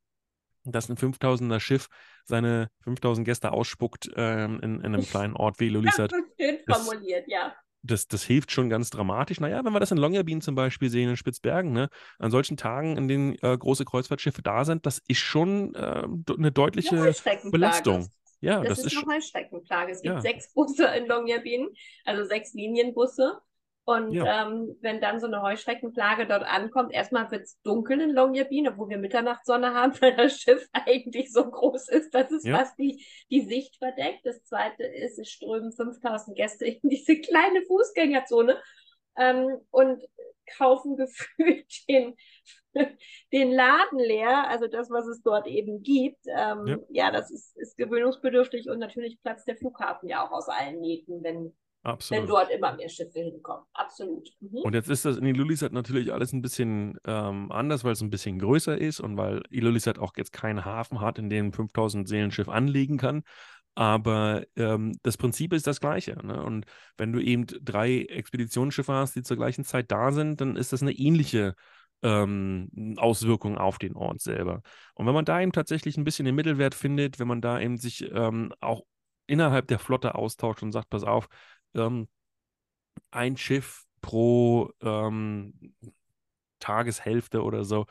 dass 0.64 0.88
ein 0.88 0.96
5000er 0.96 1.60
Schiff 1.60 1.88
seine 2.24 2.68
5000 2.82 3.24
Gäste 3.24 3.52
ausspuckt 3.52 4.10
ähm, 4.16 4.60
in, 4.60 4.80
in, 4.80 4.94
einem 4.94 5.02
kleinen 5.02 5.34
Ort 5.34 5.60
wie 5.60 5.68
Lulisat. 5.68 6.12
Schön 6.38 6.58
formuliert, 6.68 7.26
ja. 7.26 7.54
Das, 7.82 8.08
das 8.08 8.24
hilft 8.24 8.50
schon 8.50 8.68
ganz 8.68 8.90
dramatisch. 8.90 9.40
Naja, 9.40 9.64
wenn 9.64 9.72
wir 9.72 9.80
das 9.80 9.92
in 9.92 9.98
Longyearbyen 9.98 10.40
zum 10.40 10.56
Beispiel 10.56 10.90
sehen, 10.90 11.10
in 11.10 11.16
Spitzbergen, 11.16 11.72
ne, 11.72 11.88
an 12.18 12.30
solchen 12.30 12.56
Tagen, 12.56 12.96
in 12.96 13.08
denen 13.08 13.36
äh, 13.40 13.56
große 13.56 13.84
Kreuzfahrtschiffe 13.84 14.42
da 14.42 14.64
sind, 14.64 14.84
das 14.84 15.00
ist 15.06 15.20
schon 15.20 15.74
äh, 15.74 16.02
eine 16.36 16.52
deutliche 16.52 17.14
Belastung. 17.50 18.08
Ja, 18.40 18.60
das, 18.60 18.68
das 18.68 18.78
ist, 18.78 18.86
ist 18.86 18.94
noch 18.94 19.08
eine 19.08 19.22
Streckenplage. 19.22 19.92
Es 19.92 20.02
gibt 20.02 20.14
ja. 20.14 20.20
sechs 20.20 20.52
Busse 20.52 20.86
in 20.96 21.06
Longyearbyen, 21.06 21.68
also 22.04 22.24
sechs 22.24 22.54
Linienbusse. 22.54 23.40
Und 23.84 24.12
ja. 24.12 24.46
ähm, 24.46 24.76
wenn 24.82 25.00
dann 25.00 25.18
so 25.18 25.26
eine 25.26 25.40
Heuschreckenplage 25.40 26.26
dort 26.26 26.42
ankommt, 26.42 26.92
erstmal 26.92 27.30
wird 27.30 27.44
es 27.44 27.58
dunkel 27.62 28.02
in 28.02 28.10
Longyearbyen, 28.10 28.68
obwohl 28.68 28.90
wir 28.90 28.98
Mitternachtssonne 28.98 29.72
haben, 29.72 29.98
weil 30.02 30.14
das 30.14 30.38
Schiff 30.38 30.68
eigentlich 30.72 31.32
so 31.32 31.50
groß 31.50 31.88
ist, 31.88 32.14
dass 32.14 32.30
es 32.30 32.44
ja. 32.44 32.58
fast 32.58 32.78
die, 32.78 33.02
die 33.30 33.40
Sicht 33.40 33.76
verdeckt. 33.76 34.26
Das 34.26 34.44
zweite 34.44 34.84
ist, 34.84 35.18
es 35.18 35.30
strömen 35.30 35.72
5000 35.72 36.36
Gäste 36.36 36.66
in 36.66 36.80
diese 36.82 37.18
kleine 37.18 37.62
Fußgängerzone 37.62 38.60
ähm, 39.18 39.56
und 39.70 40.02
kaufen 40.56 40.96
gefühlt 40.96 41.88
den 41.88 42.14
den 43.32 43.50
Laden 43.50 43.98
leer, 43.98 44.48
also 44.48 44.66
das, 44.66 44.90
was 44.90 45.06
es 45.06 45.22
dort 45.22 45.46
eben 45.46 45.82
gibt. 45.82 46.24
Ähm, 46.26 46.66
ja. 46.66 46.78
ja. 46.90 47.10
das 47.10 47.30
ist, 47.30 47.56
ist 47.56 47.76
gewöhnungsbedürftig 47.76 48.68
und 48.68 48.78
natürlich 48.78 49.20
platzt 49.22 49.46
der 49.48 49.56
Flughafen 49.56 50.08
ja 50.08 50.26
auch 50.26 50.32
aus 50.32 50.48
allen 50.48 50.80
Nähten, 50.80 51.22
wenn, 51.22 51.54
wenn 51.82 52.26
dort 52.26 52.50
immer 52.50 52.74
mehr 52.74 52.88
Schiffe 52.88 53.20
hinkommen. 53.20 53.64
Absolut. 53.72 54.28
Mhm. 54.40 54.58
Und 54.58 54.74
jetzt 54.74 54.88
ist 54.88 55.04
das 55.04 55.16
in 55.16 55.26
Ilulissat 55.26 55.72
natürlich 55.72 56.12
alles 56.12 56.32
ein 56.32 56.42
bisschen 56.42 56.98
ähm, 57.06 57.50
anders, 57.52 57.84
weil 57.84 57.92
es 57.92 58.00
ein 58.00 58.10
bisschen 58.10 58.38
größer 58.38 58.78
ist 58.78 59.00
und 59.00 59.16
weil 59.16 59.42
Ilulissat 59.50 59.98
auch 59.98 60.12
jetzt 60.16 60.32
keinen 60.32 60.64
Hafen 60.64 61.00
hat, 61.00 61.18
in 61.18 61.30
dem 61.30 61.52
5000 61.52 62.08
Seelenschiff 62.08 62.48
anlegen 62.48 62.98
kann. 62.98 63.22
Aber 63.78 64.42
ähm, 64.56 64.98
das 65.04 65.16
Prinzip 65.16 65.52
ist 65.52 65.68
das 65.68 65.78
gleiche. 65.78 66.16
Ne? 66.26 66.42
Und 66.42 66.66
wenn 66.96 67.12
du 67.12 67.20
eben 67.20 67.46
drei 67.46 68.00
Expeditionsschiffe 68.06 68.92
hast, 68.92 69.14
die 69.14 69.22
zur 69.22 69.36
gleichen 69.36 69.62
Zeit 69.62 69.92
da 69.92 70.10
sind, 70.10 70.40
dann 70.40 70.56
ist 70.56 70.72
das 70.72 70.82
eine 70.82 70.90
ähnliche 70.90 71.54
ähm, 72.02 72.96
Auswirkungen 72.96 73.56
auf 73.56 73.78
den 73.78 73.94
Ort 73.94 74.20
selber. 74.20 74.62
Und 74.94 75.06
wenn 75.06 75.14
man 75.14 75.24
da 75.24 75.40
eben 75.40 75.52
tatsächlich 75.52 75.96
ein 75.96 76.02
bisschen 76.02 76.26
den 76.26 76.34
Mittelwert 76.34 76.74
findet, 76.74 77.20
wenn 77.20 77.28
man 77.28 77.40
da 77.40 77.60
eben 77.60 77.76
sich 77.76 78.04
ähm, 78.10 78.52
auch 78.58 78.82
innerhalb 79.28 79.68
der 79.68 79.78
Flotte 79.78 80.16
austauscht 80.16 80.64
und 80.64 80.72
sagt, 80.72 80.90
pass 80.90 81.04
auf, 81.04 81.28
ähm, 81.76 82.08
ein 83.12 83.36
Schiff 83.36 83.84
pro 84.00 84.72
ähm, 84.82 85.72
Tageshälfte 86.58 87.44
oder 87.44 87.62
so, 87.64 87.86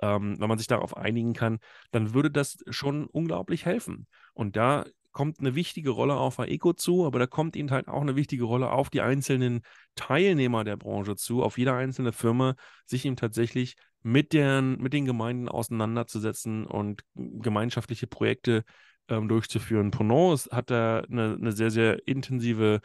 ähm, 0.00 0.36
wenn 0.38 0.48
man 0.48 0.58
sich 0.58 0.68
darauf 0.68 0.96
einigen 0.96 1.32
kann, 1.32 1.58
dann 1.90 2.14
würde 2.14 2.30
das 2.30 2.58
schon 2.70 3.06
unglaublich 3.06 3.66
helfen. 3.66 4.06
Und 4.32 4.54
da 4.54 4.84
kommt 5.14 5.40
eine 5.40 5.54
wichtige 5.54 5.90
Rolle 5.90 6.14
auf 6.16 6.38
AECO 6.38 6.74
zu, 6.74 7.06
aber 7.06 7.18
da 7.18 7.26
kommt 7.26 7.56
ihnen 7.56 7.70
halt 7.70 7.88
auch 7.88 8.02
eine 8.02 8.16
wichtige 8.16 8.44
Rolle 8.44 8.70
auf 8.70 8.90
die 8.90 9.00
einzelnen 9.00 9.62
Teilnehmer 9.94 10.64
der 10.64 10.76
Branche 10.76 11.16
zu, 11.16 11.42
auf 11.42 11.56
jede 11.56 11.72
einzelne 11.72 12.12
Firma, 12.12 12.56
sich 12.84 13.06
ihm 13.06 13.16
tatsächlich 13.16 13.76
mit, 14.02 14.34
deren, 14.34 14.76
mit 14.82 14.92
den 14.92 15.06
Gemeinden 15.06 15.48
auseinanderzusetzen 15.48 16.66
und 16.66 17.02
gemeinschaftliche 17.14 18.06
Projekte 18.06 18.64
ähm, 19.08 19.28
durchzuführen. 19.28 19.90
Prononce 19.90 20.48
hat 20.50 20.70
da 20.70 21.00
eine, 21.00 21.36
eine 21.40 21.52
sehr, 21.52 21.70
sehr 21.70 22.06
intensive 22.06 22.80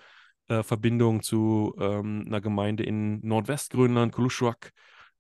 äh, 0.48 0.64
Verbindung 0.64 1.22
zu 1.22 1.76
ähm, 1.80 2.26
einer 2.28 2.42
Gemeinde 2.42 2.84
in 2.84 3.20
Nordwestgrönland, 3.22 4.14
Kulushuak. 4.14 4.72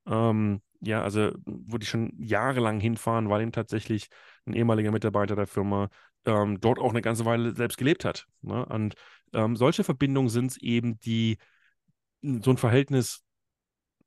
Ähm, 0.07 0.61
ja, 0.81 1.01
also 1.01 1.31
wo 1.45 1.77
die 1.77 1.85
schon 1.85 2.13
jahrelang 2.17 2.79
hinfahren, 2.79 3.29
weil 3.29 3.41
ihm 3.41 3.51
tatsächlich 3.51 4.07
ein 4.45 4.53
ehemaliger 4.53 4.91
Mitarbeiter 4.91 5.35
der 5.35 5.47
Firma 5.47 5.89
ähm, 6.25 6.59
dort 6.59 6.79
auch 6.79 6.91
eine 6.91 7.01
ganze 7.01 7.25
Weile 7.25 7.55
selbst 7.55 7.77
gelebt 7.77 8.05
hat. 8.05 8.27
Ne? 8.41 8.65
Und 8.65 8.95
ähm, 9.33 9.55
solche 9.55 9.83
Verbindungen 9.83 10.29
sind 10.29 10.51
es 10.51 10.57
eben, 10.57 10.99
die 10.99 11.37
so 12.21 12.51
ein 12.51 12.57
Verhältnis 12.57 13.23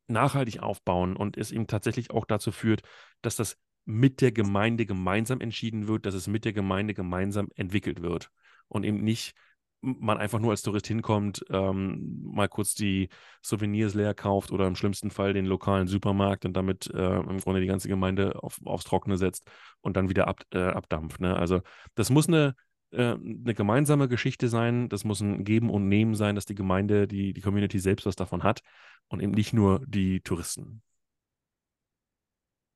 nachhaltig 0.06 0.60
aufbauen 0.60 1.16
und 1.16 1.36
es 1.36 1.50
eben 1.50 1.66
tatsächlich 1.66 2.10
auch 2.10 2.24
dazu 2.24 2.52
führt, 2.52 2.82
dass 3.22 3.36
das 3.36 3.56
mit 3.84 4.20
der 4.20 4.32
Gemeinde 4.32 4.86
gemeinsam 4.86 5.40
entschieden 5.40 5.88
wird, 5.88 6.06
dass 6.06 6.14
es 6.14 6.26
mit 6.26 6.44
der 6.44 6.52
Gemeinde 6.52 6.94
gemeinsam 6.94 7.48
entwickelt 7.56 8.02
wird 8.02 8.30
und 8.68 8.84
eben 8.84 9.02
nicht 9.02 9.34
man 9.82 10.18
einfach 10.18 10.38
nur 10.38 10.52
als 10.52 10.62
Tourist 10.62 10.86
hinkommt, 10.86 11.44
ähm, 11.50 12.22
mal 12.24 12.48
kurz 12.48 12.74
die 12.74 13.08
Souvenirs 13.42 13.94
leer 13.94 14.14
kauft 14.14 14.52
oder 14.52 14.66
im 14.66 14.76
schlimmsten 14.76 15.10
Fall 15.10 15.32
den 15.32 15.44
lokalen 15.44 15.88
Supermarkt 15.88 16.44
und 16.44 16.54
damit 16.54 16.88
äh, 16.94 17.16
im 17.16 17.38
Grunde 17.38 17.60
die 17.60 17.66
ganze 17.66 17.88
Gemeinde 17.88 18.42
auf, 18.42 18.60
aufs 18.64 18.84
Trockene 18.84 19.18
setzt 19.18 19.50
und 19.80 19.96
dann 19.96 20.08
wieder 20.08 20.28
ab, 20.28 20.42
äh, 20.52 20.60
abdampft. 20.60 21.20
Ne? 21.20 21.36
Also 21.36 21.60
das 21.96 22.10
muss 22.10 22.28
eine, 22.28 22.54
äh, 22.92 23.14
eine 23.14 23.54
gemeinsame 23.54 24.08
Geschichte 24.08 24.48
sein, 24.48 24.88
das 24.88 25.04
muss 25.04 25.20
ein 25.20 25.42
Geben 25.42 25.68
und 25.68 25.88
Nehmen 25.88 26.14
sein, 26.14 26.36
dass 26.36 26.46
die 26.46 26.54
Gemeinde, 26.54 27.08
die, 27.08 27.32
die 27.32 27.40
Community 27.40 27.80
selbst 27.80 28.06
was 28.06 28.16
davon 28.16 28.44
hat 28.44 28.60
und 29.08 29.20
eben 29.20 29.32
nicht 29.32 29.52
nur 29.52 29.84
die 29.86 30.20
Touristen. 30.20 30.82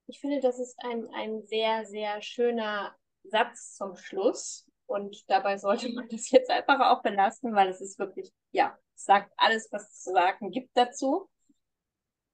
Ich 0.08 0.20
finde, 0.20 0.40
das 0.40 0.58
ist 0.58 0.76
ein, 0.84 1.06
ein 1.14 1.42
sehr, 1.46 1.84
sehr 1.84 2.20
schöner 2.20 2.96
Satz 3.24 3.74
zum 3.76 3.96
Schluss. 3.96 4.65
Und 4.86 5.28
dabei 5.28 5.58
sollte 5.58 5.92
man 5.92 6.08
das 6.08 6.30
jetzt 6.30 6.50
einfach 6.50 6.80
auch 6.80 7.02
belassen, 7.02 7.54
weil 7.54 7.68
es 7.68 7.80
ist 7.80 7.98
wirklich, 7.98 8.32
ja, 8.52 8.78
sagt 8.94 9.32
alles, 9.36 9.68
was 9.72 9.90
es 9.90 10.02
zu 10.02 10.12
sagen 10.12 10.50
gibt 10.50 10.70
dazu. 10.74 11.28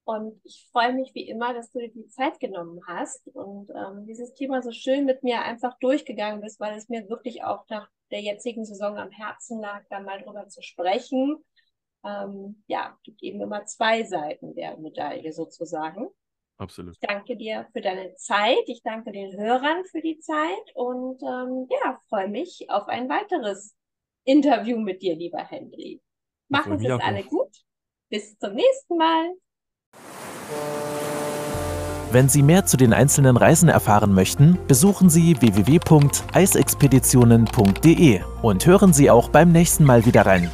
Und 0.04 0.40
ich 0.44 0.68
freue 0.72 0.92
mich 0.92 1.14
wie 1.14 1.28
immer, 1.28 1.54
dass 1.54 1.70
du 1.70 1.78
dir 1.78 1.90
die 1.92 2.08
Zeit 2.08 2.40
genommen 2.40 2.80
hast 2.88 3.28
und 3.28 3.70
ähm, 3.70 4.04
dieses 4.04 4.34
Thema 4.34 4.60
so 4.60 4.72
schön 4.72 5.04
mit 5.04 5.22
mir 5.22 5.42
einfach 5.42 5.78
durchgegangen 5.78 6.40
bist, 6.40 6.58
weil 6.58 6.76
es 6.76 6.88
mir 6.88 7.08
wirklich 7.08 7.44
auch 7.44 7.64
nach 7.68 7.88
der 8.10 8.20
jetzigen 8.20 8.64
Saison 8.64 8.98
am 8.98 9.10
Herzen 9.10 9.60
lag, 9.60 9.84
da 9.90 10.00
mal 10.00 10.20
drüber 10.20 10.48
zu 10.48 10.60
sprechen. 10.60 11.44
Ähm, 12.04 12.64
ja, 12.66 12.98
gibt 13.04 13.22
eben 13.22 13.40
immer 13.40 13.64
zwei 13.66 14.02
Seiten 14.02 14.54
der 14.56 14.76
Medaille 14.76 15.32
sozusagen. 15.32 16.08
Absolut. 16.62 16.94
Ich 16.94 17.00
danke 17.00 17.36
dir 17.36 17.66
für 17.72 17.80
deine 17.80 18.14
Zeit. 18.14 18.62
Ich 18.66 18.82
danke 18.84 19.10
den 19.10 19.36
Hörern 19.36 19.82
für 19.90 20.00
die 20.00 20.20
Zeit 20.20 20.62
und 20.74 21.20
ähm, 21.22 21.66
ja, 21.68 21.98
freue 22.08 22.28
mich 22.28 22.66
auf 22.68 22.86
ein 22.86 23.08
weiteres 23.08 23.74
Interview 24.24 24.78
mit 24.78 25.02
dir, 25.02 25.16
lieber 25.16 25.42
Henry. 25.42 26.00
Machen 26.48 26.78
Sie 26.78 26.86
es 26.86 27.00
alle 27.00 27.24
gut. 27.24 27.50
Bis 28.10 28.38
zum 28.38 28.54
nächsten 28.54 28.96
Mal. 28.96 29.32
Wenn 32.12 32.28
Sie 32.28 32.42
mehr 32.42 32.66
zu 32.66 32.76
den 32.76 32.92
einzelnen 32.92 33.36
Reisen 33.36 33.68
erfahren 33.68 34.14
möchten, 34.14 34.56
besuchen 34.68 35.10
Sie 35.10 35.40
www.eisexpeditionen.de 35.40 38.20
und 38.42 38.66
hören 38.66 38.92
Sie 38.92 39.10
auch 39.10 39.30
beim 39.30 39.50
nächsten 39.50 39.82
Mal 39.84 40.06
wieder 40.06 40.26
rein. 40.26 40.48